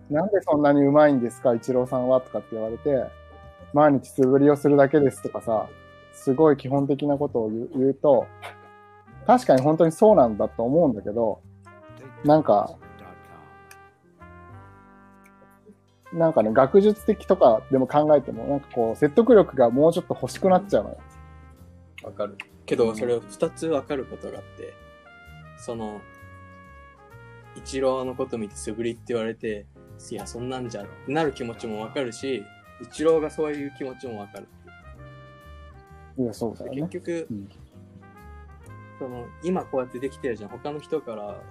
[0.10, 3.06] なんでそんなにうまいんですか、イチローさんはとかって言われて、
[3.74, 5.68] 毎日素振りをするだけですとかさ、
[6.14, 8.26] すごい基本的なことを言う言うと、
[9.26, 11.42] 確かに本当にそうなんだと思うんだけど、
[12.26, 12.76] なんか、
[16.14, 20.98] なんかね、学術的とかでも考えても、なんかこう、説得力がもうちょっと欲しくなっちゃうのよ。
[22.04, 22.38] わかる。
[22.66, 24.74] けど、それを二つわかることがあって、
[25.62, 26.02] その、
[27.56, 29.66] イチローのこと見て素振りって言われて、
[30.10, 32.44] いや、そんなんじゃってなる気持ちもわかるし、
[32.82, 34.48] イチローがそういう気持ちもわかる。
[36.18, 36.82] いや、そうだよね。
[36.84, 37.00] 結。
[37.00, 37.50] 局、うん。
[39.00, 40.50] その今こうやってできてるじゃん。
[40.50, 41.42] 他の人から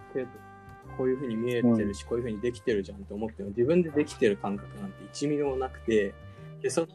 [0.96, 6.14] こういうふうに見えてるし、こういうふうにできてるじゃんって思っても自分でできてる感覚なんて1ミリもなくて
[6.62, 6.86] でその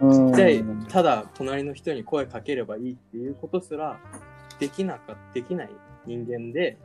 [0.00, 0.32] うん。
[0.32, 4.00] ちっちゃいただ隣の人に声かければいいっていうことすら
[4.58, 5.70] できなかできない
[6.08, 6.76] 人間で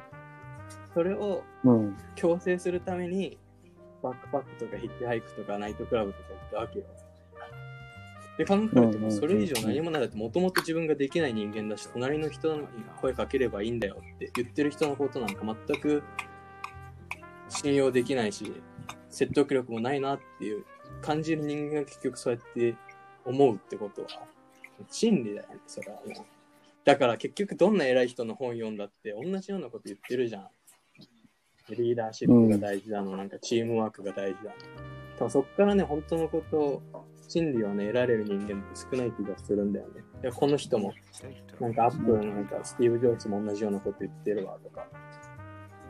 [0.93, 1.97] それをうん。
[2.15, 3.37] 強制するために
[4.01, 6.85] バックパックとかヒッチハイクとかナイトクラブとか行ったわけよ。
[8.37, 12.63] で考えるとうんうんうんうんそれ以上何もないだってもともと自分ができない人間だし隣の人に
[12.99, 16.03] 声かければいいんだよって言ってる人のことなんか全く
[17.49, 18.51] 信用できないし
[19.09, 20.65] 説得力もないなっていう
[21.01, 22.75] 感じる人間が結局そうやって
[23.23, 24.07] 思うってことは
[24.89, 26.25] 真理だよねそれはもう
[26.85, 30.47] だから結局どんな偉い人の本読んだって同じようなこと言ってるじゃん
[31.69, 34.51] リーダーシップが大事だの、なんかチームワークが大事だ
[35.19, 35.29] の。
[35.29, 36.81] そっからね、本当のことを、
[37.29, 40.01] 真理をね、得られる人間って少ない気がするんだよね。
[40.23, 40.93] いやこの人も、
[41.59, 44.87] なんかアップルのなんかスティーブ・ジョブズも同じようなこと言ってるわとか、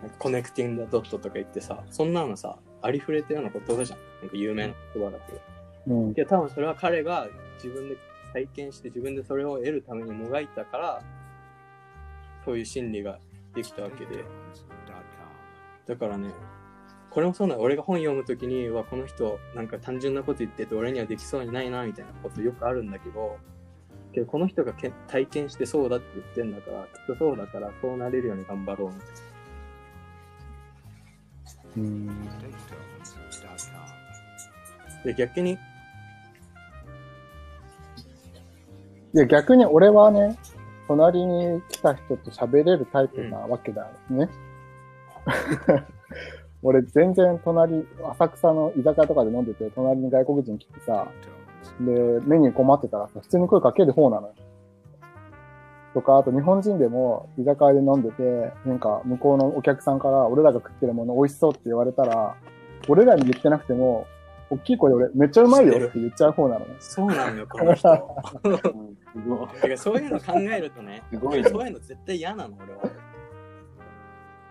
[0.02, 4.00] なんかコネクティング・ドットとか言ってさ、そんなのさ、ありふれたような言葉じゃん。
[4.22, 5.42] なんか有名な言葉だけど。
[5.88, 6.14] うんい。
[6.16, 7.98] や、多分それは彼が自分で
[8.34, 11.04] 体験して自分でそれを得るためにもがいたから、
[12.44, 13.20] そういう心理が
[13.54, 14.26] できたわけで。
[15.86, 16.32] だからね、
[17.12, 17.62] これもそうなの。
[17.62, 23.38] 俺が本読むときに、うわ、この人、なんか単純なこと言ってて、俺にはできそうにないな、みたいなことよくあるんだけど、
[24.14, 29.14] けどこの人がけ体験してそうだって言ってんだから、きっとそうだから、そうなれるように頑張ろう、みたいな。
[31.76, 32.10] うん
[35.04, 35.58] で、逆に、
[39.16, 40.38] いや、逆に俺はね、
[40.88, 44.30] 隣に来た人と喋れるタイプなわけだよね。
[46.64, 51.08] 俺全然隣、浅草の居酒屋とかで飲んでて、隣に外国人来てさ、
[51.80, 54.34] で、メニュー困ってたらさ、普通に声かける方なのよ。
[55.94, 62.36] とか、あと日本人でも居酒屋で飲んでて、なんか向こうのお客さんから俺らが食ってるもの美味しそうって言われたら、
[62.88, 64.08] 俺らに言ってなくても、
[64.54, 66.76] 大きい声で俺めっちゃうまいよって言っちゃう方なのね。
[66.80, 67.88] そうなのよ、この人。
[69.78, 72.84] そういうの考えるとね、すごいねそういうの絶対嫌なの、俺は。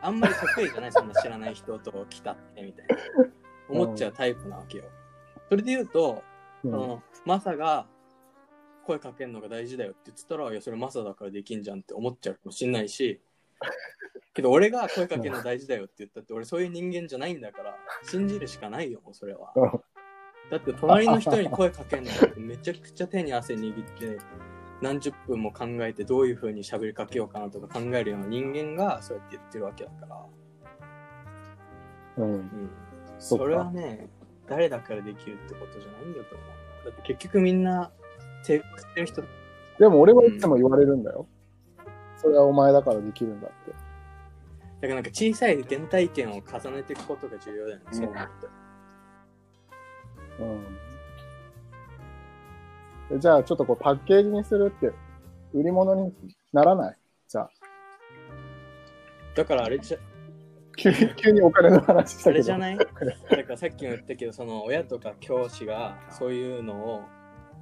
[0.01, 2.97] あんまり得意じゃない、そんな知らない人と来たってみたいな。
[3.69, 4.85] 思っちゃうタイプなわけよ。
[5.49, 6.23] それで言うと、
[6.65, 7.87] うんそのマサが
[8.87, 13.21] 声かけるのが大事だよって言ってたら、いや、それマサだからできんじゃんって思っちゃうかもしんないし、
[14.35, 19.53] けど俺が声かけるの大事だよって言ったって、俺そういう人間じゃないんだから、信じるしかないよ、もうそれは。
[20.45, 24.19] うんだって隣の人に声かけるのってめちゃくちゃ手に汗握って、
[24.83, 30.27] 何十分も考えてどういう風に喋りかけようかなとか考えるような人間がそうやって言ってるわけだから。
[32.19, 32.33] うん。
[32.33, 32.71] うん、
[33.19, 34.09] それはね、
[34.49, 36.45] 誰だからできるってことじゃないんだと思
[36.85, 36.85] う。
[36.87, 37.91] だって結局みんな
[38.45, 39.23] 手食ってる人、
[39.79, 41.27] でも俺はいつも言われるんだよ。
[42.17, 43.71] それはお前だからできるんだって。
[43.71, 43.85] だか
[44.89, 48.49] らなんか小さい原体験を重ねていくことが重要だよね、そう思って。
[53.11, 53.21] うん。
[53.21, 54.93] じゃあちょっとこうパッケージにするって
[55.53, 56.13] 売り物に
[56.53, 56.97] ならない？
[57.29, 57.51] じゃあ。
[59.35, 59.99] だからあれじゃ、
[60.77, 62.31] 急に、急にお金の話したけど。
[62.31, 62.77] あれじゃない？
[62.79, 62.95] だか
[63.49, 67.03] らさっきも言ったけど、その親とか教師がそういうのを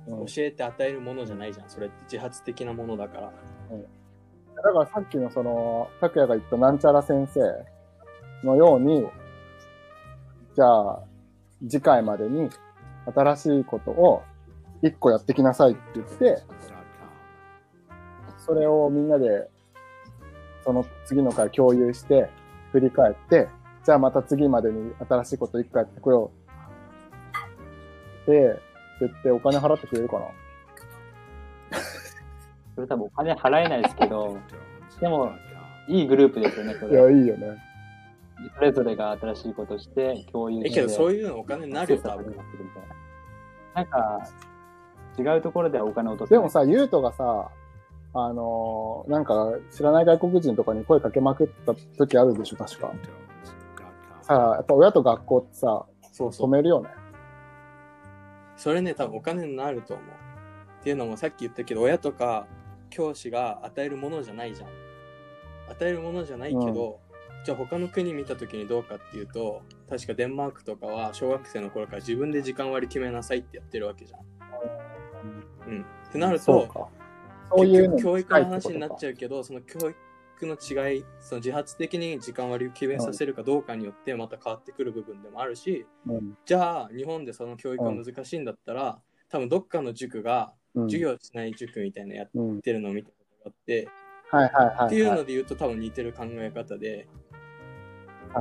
[0.06, 1.68] うん教えて与えるものじゃないじゃん。
[1.68, 3.32] それって自発的なものだから。
[4.56, 7.40] だからさっきのその、拓也が言ったなんちゃら先生
[8.46, 9.06] のように、
[10.54, 11.02] じゃあ、
[11.68, 12.48] 次回までに
[13.12, 14.22] 新しいことを
[14.82, 16.42] 一個やってきなさいって言って、
[18.38, 19.48] それをみんなで、
[20.64, 22.30] その次の回共有して、
[22.72, 23.48] 振り返って、
[23.84, 26.30] じゃあまた次までに新しいこと一個やってこよ
[28.26, 28.30] う。
[28.30, 28.60] で、
[29.00, 30.26] 言ってお金払ってくれるかな？
[32.74, 34.36] それ多分お金払えないですけど、
[35.00, 35.32] でも、
[35.88, 37.14] いいグループですよね、そいや、れ。
[37.14, 37.58] いいよね。
[38.56, 40.80] それぞれが新しいことして、共有して。
[40.80, 42.36] え、けどそういうのお金になるよ、多分。
[43.74, 44.28] なんか、
[45.18, 47.50] 違うところではお金落とせでもさ、ゆうとがさ、
[48.12, 52.92] あのーなんか知らない外国人とかに声かけまくった時あるでしょ、確か。
[54.22, 56.50] さあ、やっぱ親と学校ってさ、そうそう止。
[56.52, 56.90] めるよね。
[58.56, 60.06] それね、多分お金になると思う。
[60.80, 62.46] っていうのもさっき言ったけど、親とか
[62.90, 64.70] 教師が与えるものじゃないじゃん。
[65.70, 66.98] 与えるものじゃないけど、
[67.44, 74.20] じゃあ他の国見た時にどうかっていうと、確かデンマークとかは小学生の頃から自分で時間割り決めなさいってやってるわけじゃん。
[75.66, 75.84] うん。
[76.08, 79.96] ってなると、そういう教育の話になっちゃゃうけど、その教育
[80.42, 86.12] の違い、その自発的に時間割りを決めさせるかどうかによってまた変わってくる部分でもあるし、う。
[86.12, 92.62] うんじゃあ日本でその教育が難しいんだったら、多分どっかの塾がうん授業しない塾みたいなのやっうん。
[92.62, 93.88] てるのを見たことがあって、
[94.30, 94.86] はいはいはい、はい。
[94.86, 97.08] っていうので言うと多分似てる考え方で、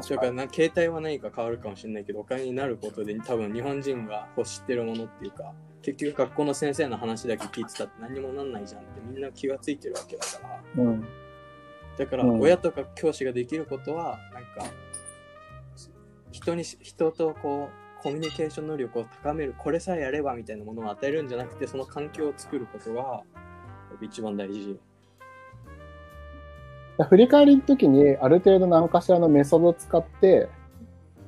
[0.01, 0.09] そ確かに。
[0.09, 10.39] れからな携帯は何か変わるかもしれないけどお金になることで多分日本人が欲してるものっていうか結局学校の先生の話だけ聞いてたって何にもなんないじゃんってみんな気がついてるわけだか
[10.75, 11.05] らうん。
[11.97, 14.73] だからうん親とか教師ができることはなんか
[16.31, 23.21] 人にし人とこうコミュニケーション能力を高めるこれさえやればみたいなものを与えるんじゃなくてその環境を作ることが
[24.01, 24.79] 一番大事
[27.05, 30.49] 振り返りの時に、ある程度何かしらのメソッドを使って、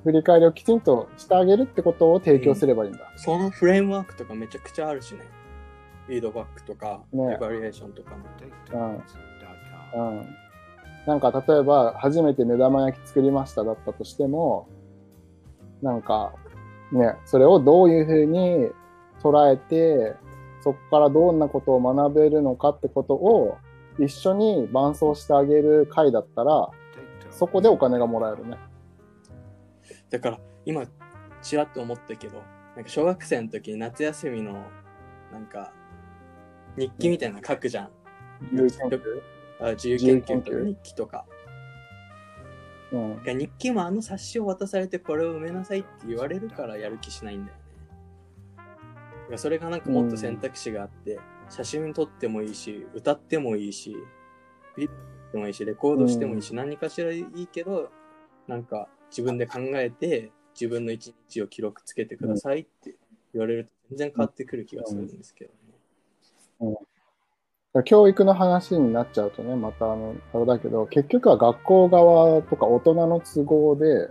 [0.03, 2.99] 振り返りをきちんとしてあげるってことを提供すればいいんだ。
[3.15, 5.21] そのフレームワークとかめちゃくちゃあるしね
[6.07, 8.25] フィードバックとか、ねエバリエーションとかも
[9.93, 10.09] うん。
[10.17, 10.35] うん。
[11.05, 14.67] なんか、例えば、初めて目玉焼き作りましただったとしても、
[15.81, 16.33] なんか、
[16.91, 18.69] ね、それをどういうふうに
[19.21, 20.15] 捉えて、
[20.61, 23.57] そこからどんなことを学べるのかってことを
[23.99, 26.69] 一緒に伴走してあげる会だったら、
[27.29, 28.57] そこでお金がもらえるね。
[30.09, 30.83] だから今
[31.41, 32.43] ちらっと思ったけど
[32.75, 34.65] なんか小学生の時に夏休みの
[35.31, 35.71] なんか
[36.77, 37.89] 日記みたいなの書くじゃん。
[38.51, 39.01] 有研究？
[39.61, 41.25] あ自由研究とか日記とか。
[42.91, 43.21] うん。
[43.23, 47.57] 日記もあの冊子を渡されてこれを埋めなさいって言われるからやる気しないんだよ
[49.29, 49.37] ね。
[49.37, 51.17] それがなんかもっと選択肢があって、
[51.51, 53.95] 写真撮ってもいいし歌ってもいいし
[54.77, 57.89] ビデオ撮ってもいいしレコードしてもいいし、何かしらいいけど
[58.47, 62.95] なんか自分で考えて自分の一日を記録つけてくださいって
[63.33, 65.51] 言われると全然変わってくる気がするんですけど
[67.73, 74.09] ね、教育の話になっちゃうとね、またあの、あれだけど、結局は学校側とか大人の都合で、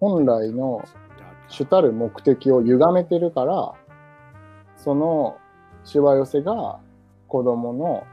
[0.00, 0.82] 本来の
[1.48, 3.74] 主たる目的を歪めてるから、
[4.76, 5.36] その
[5.84, 6.78] しわ寄せが
[7.28, 8.06] 子供の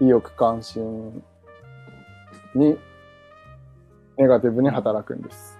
[0.00, 1.22] 意欲関心
[2.54, 2.78] に
[4.16, 5.58] ネガティブに働くんです。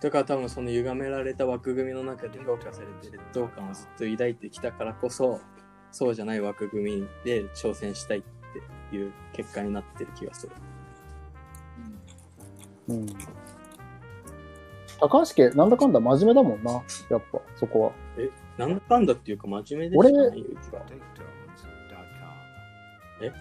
[0.00, 5.40] だから多分その歪められた枠組みの中で評価されて劣等感をずっと抱いてきたからこそ、
[5.92, 8.22] そうじゃない枠組みで挑戦したいっ
[8.90, 10.52] ていう結果になってる気がする。
[12.88, 13.06] うん。
[15.00, 16.72] 高橋家、なんだかんだ真面目だもんな、
[17.08, 17.92] やっぱ、そこは。
[18.58, 20.82] なんだかんだっていうか真面目でしかないよ、うちは？
[23.20, 23.32] え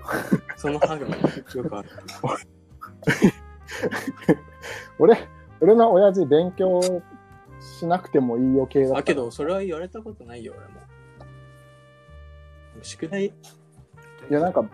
[0.56, 1.20] そのハグもよ
[1.64, 1.88] くある。
[4.98, 5.28] 俺、
[5.60, 6.80] 俺の親父勉強
[7.60, 8.98] しなくてもいいよ系だった。
[8.98, 10.80] あ、けど、それは言われたことないよ、俺も。
[12.82, 13.32] 宿題、い
[14.30, 14.64] や、なんか、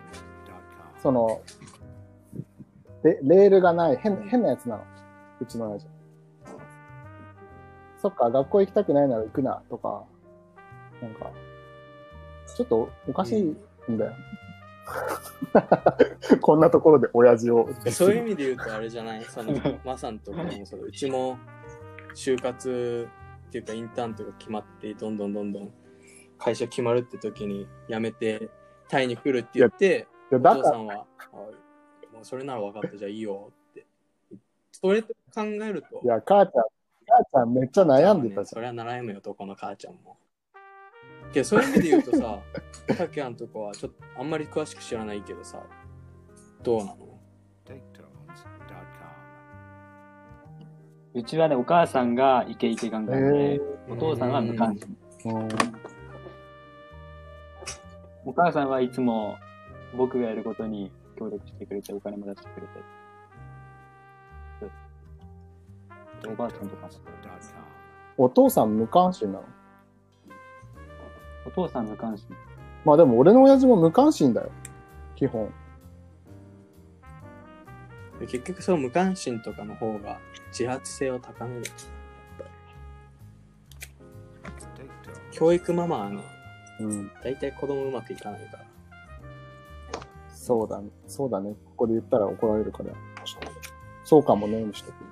[1.03, 1.43] その、
[3.03, 4.85] でレールがない変、変なやつなの。
[5.41, 5.89] うちの親父。
[8.07, 10.05] そっか、学校行きたくないなら行くな、とか、
[11.03, 11.33] なんか、
[12.55, 13.43] ちょっとおかしい
[13.91, 14.13] んだよ。
[16.41, 17.69] こんなところで親父を。
[17.91, 19.25] そういう意味で言うとあれじゃない？
[19.25, 19.53] その、
[19.85, 21.37] マさんとかもそう、うちも
[22.15, 23.09] 就活
[23.49, 25.75] っていうかインターンとか決まって、どんどんどんどん
[26.39, 28.49] 会社決まるって時に辞めて、
[28.89, 31.51] タイに来るって言って、お父さんは、あも
[32.23, 33.85] うそれなら分かった、じゃあいいよって。
[34.71, 36.69] それと考えると、いや、母ちゃん、母
[37.25, 40.17] ちゃんめっちゃ悩んでたじねそれは習いむよ、どこの母ちゃんも。
[41.33, 42.39] けど、そういう意味で言うとさ、
[42.97, 45.63] タケアンとかはちょっとあんまり詳しく知らないけどさ、
[46.63, 47.07] どうなの？
[51.17, 53.07] うちはね、お母さんがイケイケガンゃん。
[53.07, 54.95] ガンで、えお父さんは無関心。
[58.27, 59.39] お母さんはいつも
[59.97, 62.96] 僕がやることに協力してくれて、お金も出してくれて。
[66.29, 66.89] おばあちゃんとか、
[68.17, 69.45] お父さん無関心なの？
[71.47, 72.29] お父さん無関心。
[72.85, 74.51] まあでも俺の親父も無関心だよ。
[75.15, 75.53] 基本。
[78.19, 81.65] で結局そう無関心とかの方が自発性を高める。
[85.31, 86.23] 教育ママはね、
[86.81, 87.11] うん。
[87.23, 88.65] 大体子供うまくいかないから。
[90.33, 90.89] そうだね。
[91.07, 91.51] そうだね。
[91.67, 92.91] ここで言ったら怒られるから。
[94.05, 95.05] そうかもね、にしとく。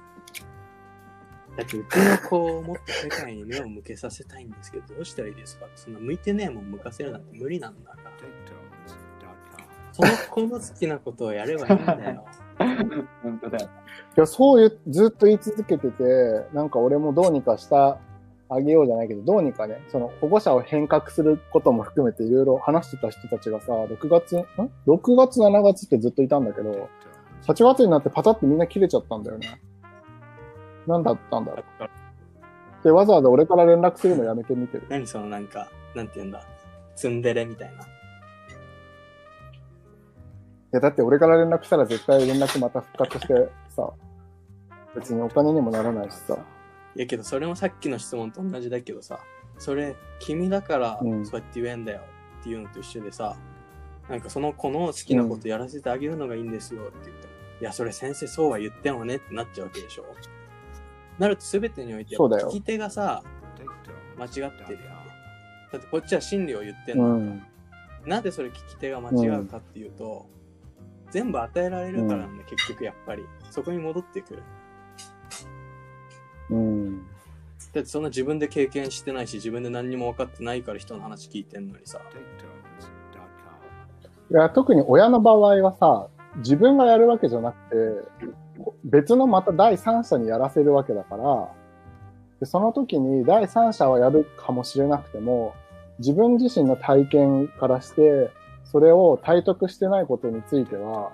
[1.57, 5.66] だってうちの子をもっと世界に目を向けさせたいんですけど、どうしたらいいですか？
[5.76, 8.05] そんな向いてねえもん向かせるなんて無理なんだから。
[9.92, 12.24] その子の好きなことをやればいいんだよ。
[12.59, 13.70] 本当だよ。
[14.16, 16.02] いや、そういう、ずっと言い続けてて、
[16.52, 18.00] なんか俺もどうにかした、
[18.48, 24.40] あげようじゃないけど、どうにかね、その保護者を変革することも含めていろいろ話してた人たちがさ、6月、ん
[24.88, 26.88] ?6 月、7月ってずっといたんだけど、
[27.46, 29.61] 8月になってパタってみんな切れちゃったんだよね。
[30.87, 32.85] なんだったんだろう。
[32.85, 34.87] で、わざわざ俺から連絡するのやめてみてる。
[34.89, 36.45] 何そのなんか、なんて言うんだ。
[36.95, 37.82] ツンデレみたいな。
[37.82, 37.87] い
[40.72, 43.91] や、だって俺から連絡したら絶対連絡また復活してさ、
[44.95, 46.37] 別にお金にもならないしさ。
[46.97, 49.18] いやけどそれもさっきの質問と同じだけどさ、
[49.59, 52.01] それ君だからうんそうやって言えんだよ
[52.41, 53.37] っていうのと一緒でさ、
[54.09, 60.05] なんかその子の好きなことやらせてあげるのがいいんですよって言っても、いやそれ先生そうは言ってもねってなっちゃうわけでしょ。
[61.18, 63.22] なると全てにおいてそうだよ聞き手がさ、
[64.18, 64.54] 間違ってるよね。
[65.72, 67.42] だってこっちは真理を言ってんの、うん。
[68.06, 70.26] なんでそれ聞き手が間違うかっていうと、
[71.10, 73.24] 全部与えられるからなんだ、結局やっぱり。
[73.50, 74.42] そこに戻ってくる。
[76.50, 77.06] うん。
[77.72, 82.00] だってそんな自分で経験してないし、自分で何にも分かってないから人の話聞いてんのにさ。
[84.30, 88.35] いや、特に親の場合はさ、自分がやるわけじゃなくて、
[88.85, 91.49] 別のまた第三者にやらせるわけだから、
[92.41, 95.55] でその時に第三者はやるかもしれなくても、
[95.99, 98.30] 自分自身の体験からして、
[98.64, 101.12] それを体得してないことについては、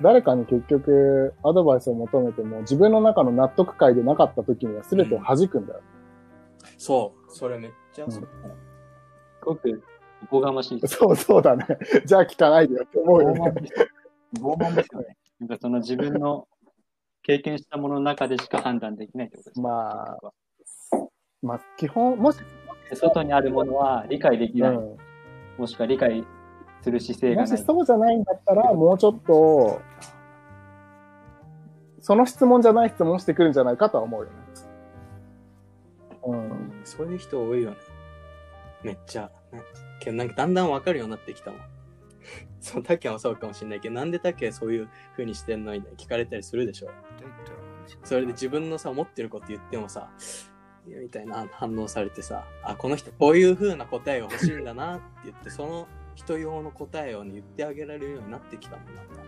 [0.00, 5.80] 誰かに結局アドバイスを求めても自分の中の納得感でなかった時には全てを弾くんだよ。
[6.78, 7.32] そう。
[7.32, 8.22] それめっちゃそう。
[8.22, 8.28] す
[9.42, 9.82] ごく
[10.24, 10.88] おこがましい。
[10.88, 11.66] そうそうだね。
[12.06, 13.54] じゃあ聞かないでよって思うよね。
[14.40, 15.16] 傲慢ですよね。
[15.40, 16.46] なんかその自分の
[17.22, 19.62] 経験したものの中でしか判断できないってことですね。
[19.62, 21.04] まあ
[21.42, 22.38] まあ、基本、もし、
[22.94, 24.76] 外にあるものは理解できない。
[24.76, 24.96] うん
[25.58, 26.24] もしくは理解
[26.82, 27.58] する姿勢もがない。
[27.58, 29.80] しそうじゃないんだったら、もうちょっと、
[32.00, 34.32] その質問じゃない質問してくるんじゃないかとは思うよね。
[36.26, 36.80] うん。
[36.84, 37.76] そういう人多いよね。
[38.82, 39.30] めっちゃ、
[40.00, 41.60] けどなんかだんだんわかるようになってきたもん。
[42.64, 45.72] そう、タケもそうかもしれないけど、なんでタケそういう風にしてんの？
[45.72, 46.90] みたいな聞かれたりするでしょ。
[48.02, 50.08] それで自分のさ、思ってること言ってもさ、
[50.88, 59.22] いやみたいな反応されてさ、あ、この人こういう風な答えが欲しいんだなって言って、その人用の答えを、ね、言ってあげられるようになってきたもんなんか。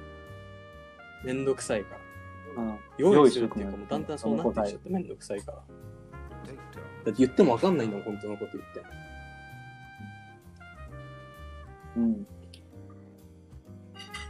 [1.24, 1.96] めんどくさいか
[2.56, 2.62] ら。
[2.62, 2.78] うん。
[2.96, 5.58] 用意するっていうか、もうだんだんそうなってきちゃってめんどくさいから。
[5.58, 5.66] だっ
[7.04, 8.82] て言ってもわかんないんだもん、本当のこと言って。
[11.96, 12.26] うん。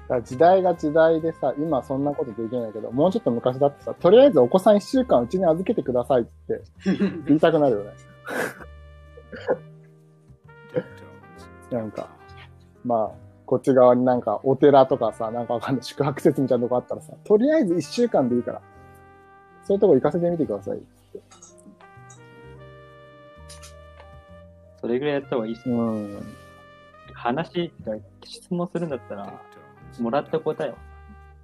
[0.09, 6.63] だ時代が時代でさ、今そんなことできないけど、もうちょっと昔だってさ、とりあえずお子さん1週間うちに預けてくださいって
[7.27, 7.91] 言いたくなるよね。
[11.71, 12.09] なんか、
[12.85, 18.63] まあ、こっち側になんかお寺とかさ、なんかわかんない宿泊施設みたいなとこあったらさ、とりあえず1週間でいいから、
[19.65, 20.81] そういうとこ行かせてみてください。
[24.81, 25.77] それぐらいやった方がいいっすよ。
[25.77, 26.37] うん。
[27.13, 27.73] 話、
[28.25, 29.41] 質問するんだったら、
[30.01, 30.75] もらった答えを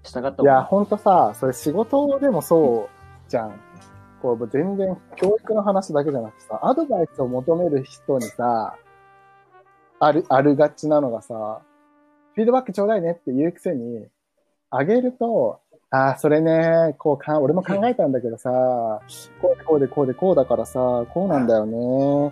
[0.04, 2.88] 従った方いや、がほんとさ、それ仕事でもそ
[3.26, 3.60] うじゃん。
[4.20, 8.76] こう、全然教育の話だけじゃなくてさ、アドバイスを求める人にさ、
[9.98, 11.60] ある、あるがちなのがさ、
[12.34, 14.06] フィードバックちょうだいねって言うくせに、
[14.70, 18.50] あげると、ああ、それね、こうか、俺も考えたんだけどさ、
[19.42, 22.30] こうでこうでこうでこうだからさ、こうなんだよね。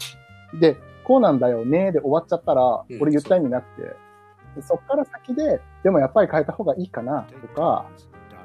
[0.58, 3.94] で、こうなんだよね、で終わっちゃったらうん、俺言った意味なくて、
[4.56, 7.86] でそっから先で、でもやっぱり変えた方がいいかな、とか、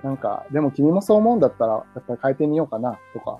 [0.03, 3.37] なんか、でも君もそう思うんだったら、やっぱり変えてみようかな、とか。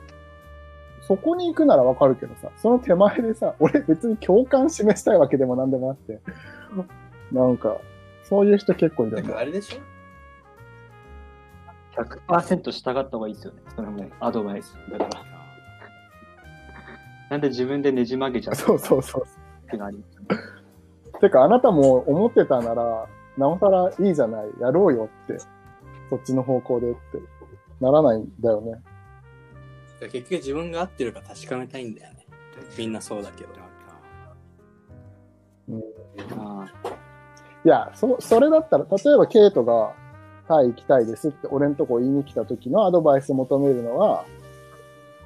[1.01, 6.19] そこに行くならわかるけどさ、その手前でさ、俺別に共感示したいわけでもなんでもなくて、
[7.31, 7.77] なんか、
[8.23, 9.81] そういう人結構いるあれでしょ
[12.01, 13.61] ？100%従った方がいいですよね。
[13.75, 14.75] それもアドバイス。
[14.89, 15.09] だから。
[17.29, 19.23] なんで自分でねじ曲げちゃうそうそうそう。
[19.67, 20.03] ってなり
[21.19, 23.07] てか、あなたも思ってたなら、
[23.37, 25.37] なおさらいいじゃない、やろうよって、
[26.09, 26.99] そっちの方向でって、
[27.79, 28.81] ならないんだよね。
[29.99, 32.25] 結局自分が合ってるか確かめたいんだよね。
[32.77, 33.65] みんなそうだけど。
[36.37, 36.67] あ
[37.63, 39.93] いや、そ、それだったら、例えばケイトが、
[40.47, 44.25] タイ行きたいですって俺のとこ言いに来た時のアドバイス求めるのは、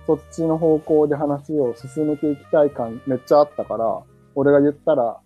[0.08, 4.02] そっちの方向で話を進めていきたい感めっちゃあったから、
[4.36, 5.20] 俺が言ったら、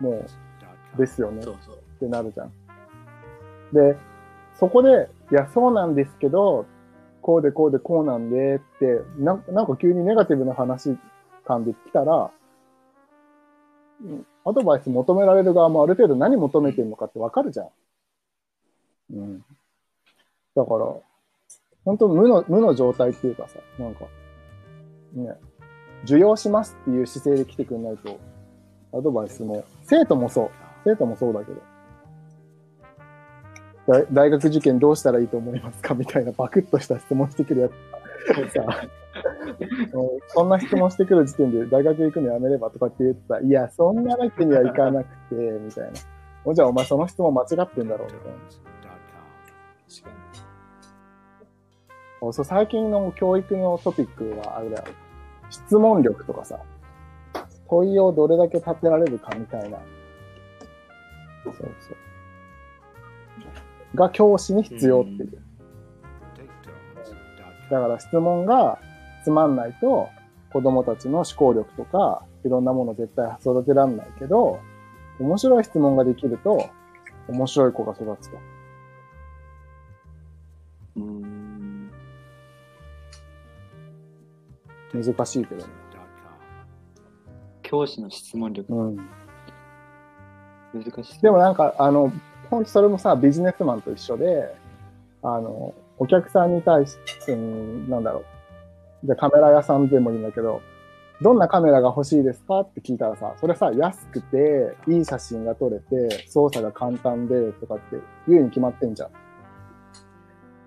[0.00, 1.42] もう、ですよね。
[1.42, 1.76] そうそう。
[1.76, 2.52] ってなるじゃん。
[3.72, 3.96] で、
[4.54, 6.66] そこで、いや、そうなんですけど、
[7.20, 10.96] こうでこうでこうなんでって、ななんか急にネガティブな話
[11.44, 12.30] 感で来たら、
[14.02, 17.68] うんアドバイス求められる側もある程度何求めてるのかってわかるじゃん。
[19.14, 19.44] うん。
[20.54, 20.94] だから、
[21.84, 24.04] 本当無の、無の状態っていうかさ、なんか、
[25.14, 25.34] ね、
[26.04, 28.20] 受容しますっていう姿勢で来てくんないと、
[28.92, 30.50] アドバイスも、生徒もそう、
[30.84, 31.60] 生徒もそうだけど、
[33.86, 35.94] 大大学受験どうしたらいいと思いますか？
[35.94, 37.72] みたいなバクッとした質問してくるやつ。
[38.34, 38.88] がさ、
[40.28, 43.40] そんな質問してくる時点で大学行くのやめればとかって言ってた。
[43.40, 45.92] いや、そんなわけにはいかなくて、みたい
[46.44, 46.54] な。
[46.54, 48.38] じゃあお前その質問間違ってんだろう、みたいな。
[52.32, 54.84] そう最近の教育のトピックはあれだよ。
[55.50, 56.58] 質問力とかさ、
[57.68, 59.78] 問いをどれだけ立てられるかみたいな。
[61.44, 61.70] そうそう。
[63.96, 65.42] が教師に必要っていう。
[67.70, 68.78] だから質問が
[69.24, 70.08] つまんないと
[70.52, 74.60] 子供たちの思考力とかいろんなもの絶対育てらんないけど、
[75.18, 76.70] 面白い質問ができると
[77.28, 78.36] 面白い子が育つと。
[78.36, 78.40] ー
[80.96, 81.90] うーん。
[84.94, 85.85] 難しいけどね。
[87.66, 88.96] 教師の質問力、うん。
[90.72, 91.20] 難しい。
[91.20, 92.12] でもなんか、あの、
[92.48, 94.54] 本当それもさ、ビジネスマンと一緒で、
[95.22, 96.96] あの、お客さんに対し
[97.26, 98.20] て、うんなんだろ
[99.02, 99.06] う。
[99.06, 100.62] じゃあカメラ屋さんでもいいんだけど、
[101.20, 107.96] どんなカメラが欲しいですかって聞いたらさ、それさ、安くて、いい写真が撮れて、操作が簡単で、とかって
[108.28, 109.10] 言うに決まってんじゃん。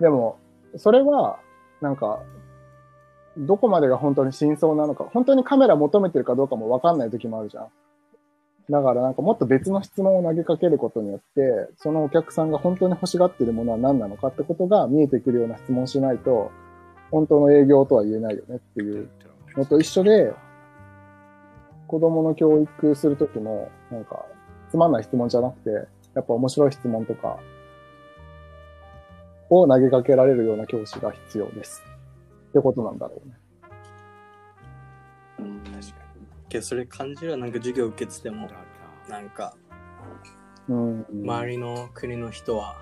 [0.01, 0.37] でも、
[0.75, 1.39] それは、
[1.81, 2.19] なんか、
[3.39, 7.67] どこまでが本当に真相なのか、本当にカメラ求めてるかどうかもわかんない時もあるじゃん。
[8.69, 16.51] だからなんかもっと別の質問を投げかけることによって、そのお客さんが本当に欲しがってるものは何なのかってことが見えてくるような質問しないと、
[17.11, 19.09] 本当の営業とは言えないよねっていう
[19.55, 20.33] のと一緒で、
[21.87, 24.25] 子供の教育するときも、なんか、
[24.69, 25.69] つまんない質問じゃなくて、
[26.13, 27.39] やっぱ面白い質問とか、
[29.49, 31.88] を投げかけられるような教師が必要です。
[32.49, 33.35] ってことなんだろうね。
[35.39, 35.71] うんに。
[35.71, 35.93] 確か
[36.49, 38.49] けどそれ感じるなんか授業受けてても
[39.07, 39.55] なんか
[40.67, 41.05] うん。
[41.11, 42.75] 周りの国の人は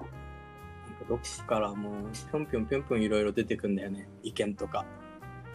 [0.00, 4.84] なんかどっからもうぴょんぴょんぴょんぴょんいろいろ出てくんだよね意見とか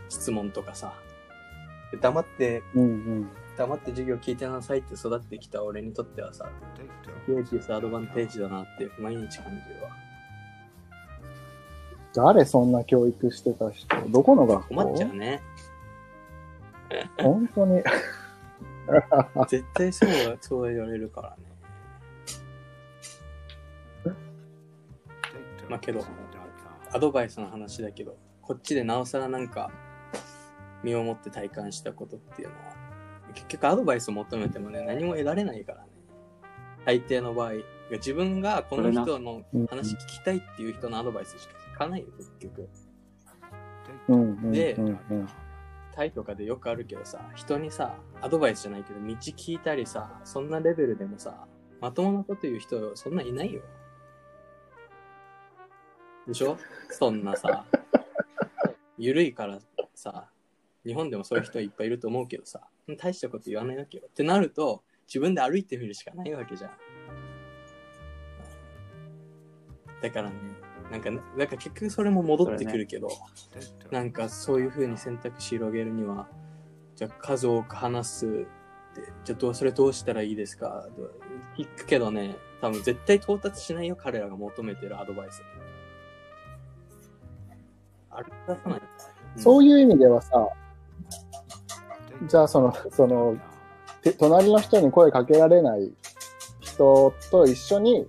[0.09, 0.93] 質問とかさ
[1.91, 3.29] で黙ってうんうん。
[3.55, 6.49] 黙って授業聞いてなさいって育ってきた俺にとってはさ
[7.27, 9.89] ゲージスアドバンテージだなって毎日感じるわ
[12.13, 13.87] 誰そんな教育してた人？
[14.09, 14.75] どこの学校？
[14.75, 15.41] 困っちゃうね。
[17.19, 17.81] 本当に？
[19.47, 21.53] 絶対そうはそう言われるからね。
[25.69, 26.03] まあけど
[26.91, 29.71] アドバイスの話だけどこっちでなおさらなんか
[30.83, 32.61] 身をもって体感したことっていうのは
[33.33, 35.87] 結局アドバイスを求めてもね何も得られないからね。
[36.85, 37.51] 大抵の場合
[37.91, 42.69] 自分がこの人の話聞きたいっていう人のアドバイスしか聞かないよ結局。
[44.51, 44.75] で
[45.95, 51.45] タイとかでよくあるけどさ人にさアドバイスじゃないけど道聞いたりさそんなレベルでもさ
[51.79, 53.61] まともなこと言う人そんないないよ。
[56.27, 56.57] でしょ？
[56.89, 57.65] そんなさ
[58.97, 59.59] ゆるいから
[59.93, 60.29] さ
[60.85, 62.61] 日本でもそういう人いっぱいいると思うけどさ
[62.97, 64.05] 大したこと言わないわけよ。
[64.07, 66.71] ってなると自分で歩いてみるしかないわけじゃん。
[70.01, 70.35] だからね
[70.93, 73.09] なんかなんか結局それも戻ってくるけど、
[73.89, 76.27] なんかそういう風に選択肢広げるには、
[76.95, 78.45] じゃあ数多く話すって、
[79.23, 80.87] じゃあどうそれどうしたらいいですか？
[81.57, 85.41] 聞くけどね、多分絶対到達しないよ、彼らが求めてるアドバイス。
[88.11, 88.81] あれ出さない。
[89.35, 90.47] そういう意味ではさ、
[92.27, 93.35] じゃあその、その、
[94.03, 95.91] て隣の人に声かけられない
[96.59, 98.07] 人と一緒に、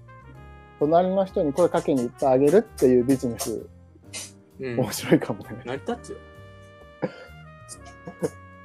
[0.86, 3.66] 隣の人に声かけに行ってあげるっていうビジネス、
[4.60, 5.62] うん、面白いかもね。
[5.64, 6.18] 成り立つよ。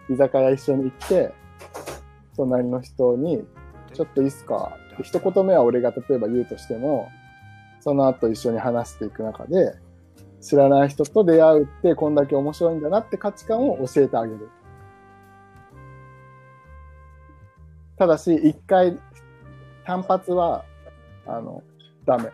[0.13, 1.33] 居酒屋一緒に行って、
[2.35, 3.47] 隣の人に、
[3.93, 4.77] ちょっといいっすか？
[4.95, 7.09] って一言目は俺が例えば言うとしても、
[7.79, 9.75] その後一緒に話していく中で、
[10.41, 14.49] 知らない人と出会うってこんだけ面白いんだなって価値観を教えてあげる。
[17.97, 18.97] ただし、一回、
[19.85, 20.65] 単発は、
[21.25, 21.63] あの、
[22.09, 22.31] ダメ。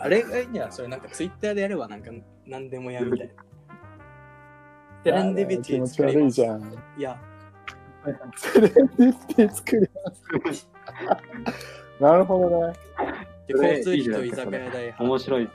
[0.00, 0.72] あれがいいんじゃん。
[0.72, 2.10] それなんかツイッターでやればなんか
[2.46, 3.34] 何でもやるみたいな。
[5.04, 6.18] セレンディビティ作ります。
[6.18, 6.62] 悪いじゃん。
[6.96, 7.20] いや、
[8.36, 9.88] セレンディビティ作り
[10.44, 10.68] ます。
[12.00, 12.74] なるほどね。
[13.48, 15.44] 交通費と居酒屋代面白い。
[15.44, 15.48] い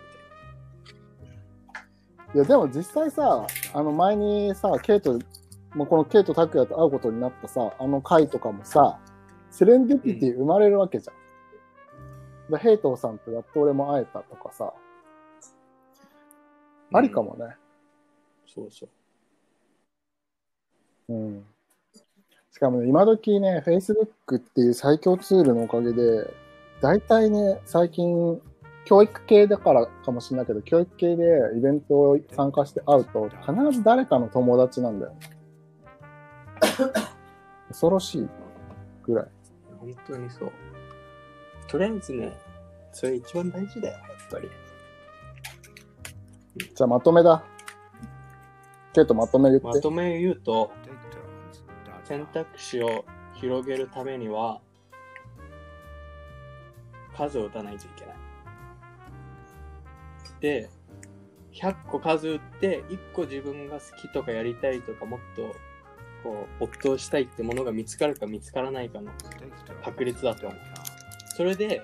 [2.37, 5.19] や、でも実際さ、あの前にさ、ケイト、
[5.73, 8.99] もうこのケイト拓也と会うことになったさ、あの回とかもさ、
[9.49, 11.22] セレンディピティ生まれるわけじゃん。
[12.49, 14.73] でヘイトーさんとやっと俺も会えたとかさ、
[16.93, 17.55] ありかもね。
[18.45, 18.85] そうそ
[21.09, 21.13] う。
[21.13, 21.45] うん。
[22.51, 26.31] しかもね、今時ね、Facebook っていう最強ツールのおかげで、
[26.81, 28.39] 大体ね、最近、
[28.85, 31.23] 教育系だからかもしれないけど、教育系で
[31.57, 35.19] イベントを参加して会うと、必ず誰かの友達なんだよね。
[37.69, 38.29] 恐ろしい
[39.03, 39.27] ぐらい。
[39.79, 40.51] 本当にそう。
[41.67, 42.37] とりあえずね、
[42.91, 44.49] それ一番大事だよ、やっぱり。
[46.57, 47.43] じゃあまとめだ。
[48.93, 49.67] ケイトまとめ言って。
[49.67, 50.71] まとめ言うと、
[52.03, 54.61] 選択肢を広げるためには、
[57.17, 58.15] 数を打たないといけない。
[60.39, 60.69] で、
[61.53, 65.55] 100個数打って、1個自分が好きとかやりたいとか、もっと、
[66.23, 69.11] こう、没頭したいってものが見つかるか見つからないかの
[69.83, 70.59] 確率だと思う。
[71.35, 71.81] それで、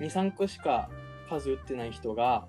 [0.00, 0.88] 2、3個しか
[1.28, 2.46] 数打ってない人が、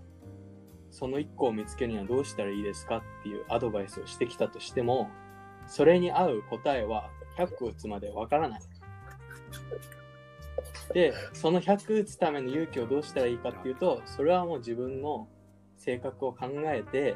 [0.92, 5.10] その1個を見つけるにはどうしたらいいですかっていうアドバイスをしてきたとしても、
[5.68, 8.62] それに合う答えは100個打つまでわからない。
[10.94, 15.28] で、その100打つための勇気をどうしたらいいかっていうと、それはもう自分の
[15.78, 17.16] 性格を考えて、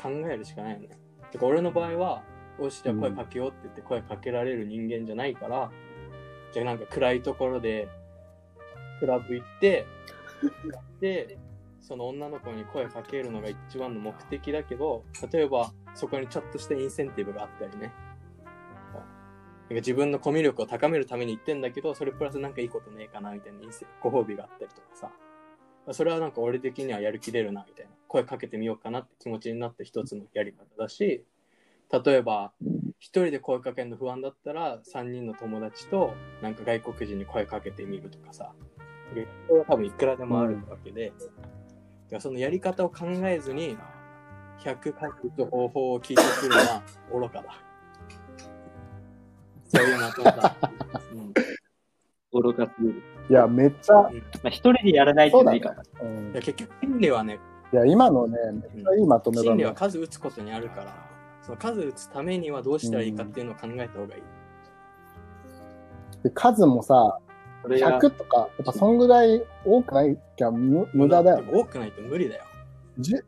[0.00, 0.98] 考えるしかないよね。
[1.30, 2.22] てか俺の場合は、
[2.60, 5.70] よし、じゃあ声かけようって言って声かけられる人間じゃないから、
[6.52, 7.88] じゃあなんか暗いところで、
[9.00, 9.86] クラブ行って、
[11.00, 11.38] で、
[11.80, 17.92] その女の子に声かけるのが一番の目的だけど、例えばそこにちょっとしたインセンティブがあったりね。
[18.42, 25.10] なんか自分のコミュ力を高めるために言ってんだけど、それプラスなんかいいことねえかなみたいなインセご褒美があったりとかさ。
[25.90, 27.92] それはなんか俺的にはやる気出るなみたいな。
[28.06, 31.24] 声かけてみようかなって気持ちになって一つのやり方だし、
[32.04, 32.52] 例えば
[33.02, 38.52] 一人で声かけるの不安だったら3人の友達となんか外国人に声かけてみるとかさ。
[39.10, 39.26] それ
[39.58, 41.32] は多分いくらでもあるわけで、だか
[42.12, 43.76] らそのやり方を考えずに
[44.60, 46.82] 100回と方法を聞いてくるのは
[47.12, 47.58] 愚かだ。
[49.66, 50.56] そういうまとめだ？
[51.12, 52.40] うん。
[52.40, 53.02] 愚かすぎる。
[53.28, 54.10] いや、めっちゃ、ま
[54.44, 55.82] あ、一人でやらないっていかな。
[56.02, 57.40] うんいや、結局、心理はね、
[57.72, 59.74] いや、今のね、めっちゃいいまとめだね心理は。
[59.74, 61.11] 数打つことにあるから、
[61.42, 64.22] その数打つためにはどうしたらいいかっていうのを考えた方がいい。
[66.22, 67.18] で数もさ、
[67.62, 71.44] それが100とか、やっぱそんぐらい多くないきゃ無無駄だよ。
[71.52, 72.44] 多くないと無理だよ。
[73.00, 73.24] 10,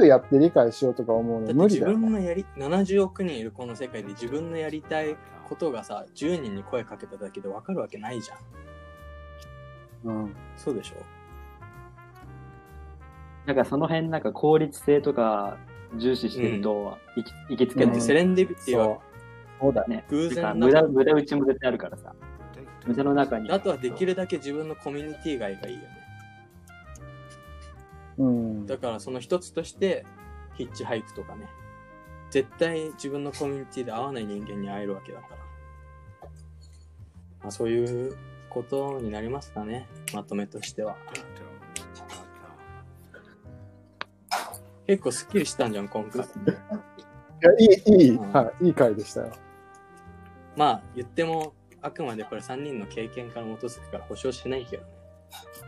[0.00, 1.98] 10やって理解しようとか思うのだって自無理だよ。
[1.98, 5.16] 分のやり、70億人いるこの世界で自分のやりたい
[5.48, 8.34] ことがさ、10人に声かけただけで分かるわけないじゃ
[10.08, 10.14] ん。
[10.14, 10.36] うん。
[10.56, 10.96] そうでしょ？
[13.46, 15.56] なんかその辺なんか効率性とか
[15.94, 18.98] 重視してると、行き行きつけないセレンディビティは
[19.60, 19.72] そう。
[19.72, 19.88] だよ。
[19.88, 20.04] ね。
[20.10, 22.14] 偶然だ無駄、無駄打ちも絶対あるからさ。
[22.86, 23.50] 無駄の中に。
[23.50, 25.88] あとはできるだけ自分のコミュニティ外がいいよね。
[28.18, 28.66] うん。
[28.66, 30.04] だからその一つとして、
[30.54, 31.46] ヒッチハイクとかね。
[32.30, 35.36] 絶対自分のコミュニティで合わない人間に会えるわけだから。
[37.42, 38.16] まあ、そういう
[38.50, 39.86] ことになりますかね。
[40.12, 40.96] まとめとしては。
[44.86, 46.22] 結構すっきりしたんじゃん、今回。
[46.22, 46.24] い
[47.40, 49.32] や、いい、いい、うんはい、いい回でしたよ。
[50.56, 54.88] まあ、言っても、あくまでこれ3人の経験から基づくから保証しないけどね。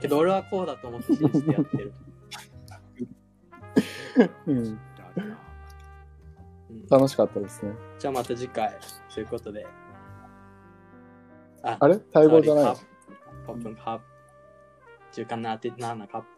[0.01, 1.93] けど俺はこうだと思って信じてやってる。
[4.47, 4.81] うん、
[6.91, 7.73] 楽しかったですね。
[7.99, 8.77] じゃあまた次回、
[9.13, 9.67] ということで。
[11.63, 11.95] ああれ？
[12.13, 12.75] 待望じゃないッ
[13.63, 14.05] プ、カップ、
[15.13, 16.38] 中間なって、ななカップ。